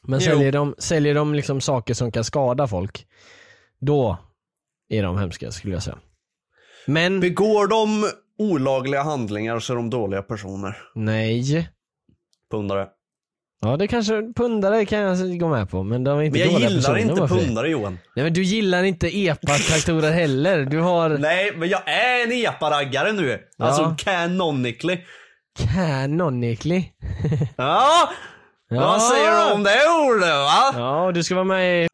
Men 0.04 0.19
Jo. 0.19 0.26
säljer 0.26 0.52
de, 0.52 0.76
säljer 0.78 1.15
de 1.15 1.34
liksom 1.34 1.62
saker 1.62 1.93
som 1.93 2.12
kan 2.12 2.23
skada 2.23 2.67
folk, 2.67 3.08
då 3.80 4.17
är 4.89 5.04
de 5.04 5.17
hemska 5.17 5.52
skulle 5.52 5.73
jag 5.73 5.84
säga. 5.84 5.97
Men 6.86 7.19
Begår 7.19 7.67
de 7.67 8.10
olagliga 8.38 9.04
handlingar 9.04 9.60
så 9.60 9.73
är 9.73 9.78
de 9.78 9.89
dåliga 9.89 10.21
personer. 10.21 10.78
nej. 10.95 11.69
Pundare. 12.52 12.88
Ja 13.60 13.78
det 13.78 13.88
kanske, 13.88 14.34
pundare 14.36 14.86
kan 14.86 15.00
jag 15.00 15.39
gå 15.39 15.48
med 15.48 15.70
på 15.70 15.84
men 15.84 16.04
de 16.04 16.20
är 16.20 16.24
inte 16.24 16.39
Men 16.39 16.48
jag 16.48 16.54
dåliga 16.54 16.70
gillar 16.70 16.82
personer 16.82 17.10
inte 17.10 17.22
varför 17.22 17.36
pundare 17.36 17.70
Johan. 17.70 18.00
Nej 18.15 18.24
men 18.24 18.34
du 18.34 18.43
gillar 18.43 18.84
inte 18.84 19.08
epa-traktorer 19.17 20.12
heller, 20.12 20.65
du 20.65 20.80
har 20.80 21.10
Nej, 21.10 21.52
men 21.56 21.70
jag 21.70 21.89
är 21.89 22.24
en 22.24 22.32
epa-raggare 22.32 23.12
nu. 23.12 23.39
Alltså 23.58 23.96
canonically. 23.98 24.98
canonically. 25.74 26.84
Ja! 27.58 28.10
Vad 28.70 29.02
säger 29.02 29.32
du 29.48 29.54
om 29.54 29.63
det 29.63 29.78
ordet 30.08 30.30
va? 30.30 30.74
Ja, 30.74 31.12
du 31.13 31.24
ska 31.24 31.36
vara 31.36 31.46
med 31.46 31.84
i 31.84 31.88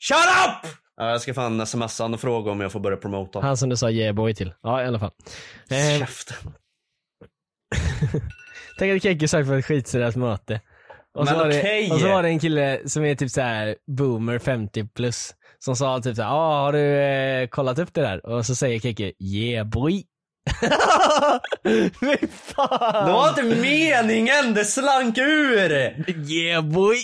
Shut 0.00 0.16
up! 0.16 0.70
Ja, 0.96 1.10
jag 1.10 1.20
ska 1.20 1.34
fan 1.34 1.66
smsa 1.66 2.04
han 2.04 2.14
och 2.14 2.20
fråga 2.20 2.50
om 2.50 2.60
jag 2.60 2.72
får 2.72 2.80
börja 2.80 2.96
promota. 2.96 3.40
Han 3.40 3.56
som 3.56 3.68
du 3.68 3.76
sa 3.76 3.90
yeah 3.90 4.14
boy 4.14 4.34
till. 4.34 4.54
Ja 4.62 4.82
i 4.82 4.86
alla 4.86 4.98
fall. 4.98 5.10
Eh, 5.70 5.98
Käften. 5.98 6.36
tänk 8.78 8.96
att 8.96 9.02
Kekki 9.02 9.28
sagt 9.28 9.48
på 9.48 9.54
ett 9.54 9.64
skitseriöst 9.64 10.16
möte. 10.16 10.60
Och 11.18 11.28
så, 11.28 11.36
Men 11.36 11.48
det, 11.50 11.88
och 11.92 12.00
så 12.00 12.08
var 12.08 12.22
det 12.22 12.28
en 12.28 12.38
kille 12.40 12.78
som 12.86 13.04
är 13.04 13.14
typ 13.14 13.30
så 13.30 13.40
här 13.40 13.74
boomer 13.96 14.38
50 14.38 14.84
plus. 14.96 15.34
Som 15.58 15.76
sa 15.76 16.00
typ 16.00 16.16
såhär, 16.16 16.30
ah, 16.30 16.60
har 16.64 16.72
du 16.72 16.96
eh, 17.02 17.48
kollat 17.48 17.78
upp 17.78 17.94
det 17.94 18.00
där? 18.00 18.26
Och 18.26 18.46
så 18.46 18.54
säger 18.54 18.80
Kekki, 18.80 19.12
yeah 19.20 19.66
boy. 19.66 20.02
Fy 22.00 22.18
fan! 22.56 23.06
Det 23.06 23.12
var 23.12 23.28
inte 23.28 23.42
meningen, 23.42 24.54
det 24.54 24.64
slank 24.64 25.18
ur! 25.18 25.70
Yeah 26.30 26.64
boy! 26.64 26.96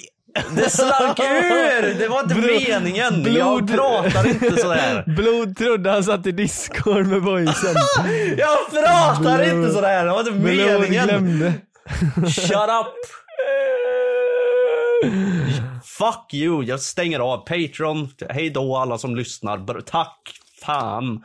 Det 0.56 0.70
slank 0.70 1.18
ur! 1.20 1.98
Det 1.98 2.08
var 2.08 2.22
inte 2.22 2.34
Blod- 2.34 2.68
meningen! 2.68 3.34
Jag 3.34 3.68
pratar 3.72 4.28
inte 4.28 4.56
sådär. 4.56 5.04
Blod 5.16 5.56
trodde 5.56 5.90
han 5.90 6.04
satt 6.04 6.26
i 6.26 6.32
discord 6.32 7.06
med 7.06 7.22
boysen. 7.22 7.74
Jag 8.38 8.70
pratar 8.70 9.38
Blod- 9.38 9.52
inte 9.62 9.74
sådär, 9.74 10.04
det 10.04 10.10
var 10.10 10.20
inte 10.20 10.32
Blod 10.32 10.80
meningen! 10.80 11.04
glömde. 11.08 11.52
Shut 12.30 12.52
up! 12.52 12.94
Fuck 15.84 16.34
you, 16.34 16.64
jag 16.64 16.80
stänger 16.80 17.20
av 17.20 17.36
Patreon. 17.38 18.08
Hej 18.30 18.50
då 18.50 18.76
alla 18.76 18.98
som 18.98 19.16
lyssnar. 19.16 19.80
Tack! 19.80 20.40
Fan. 20.62 21.24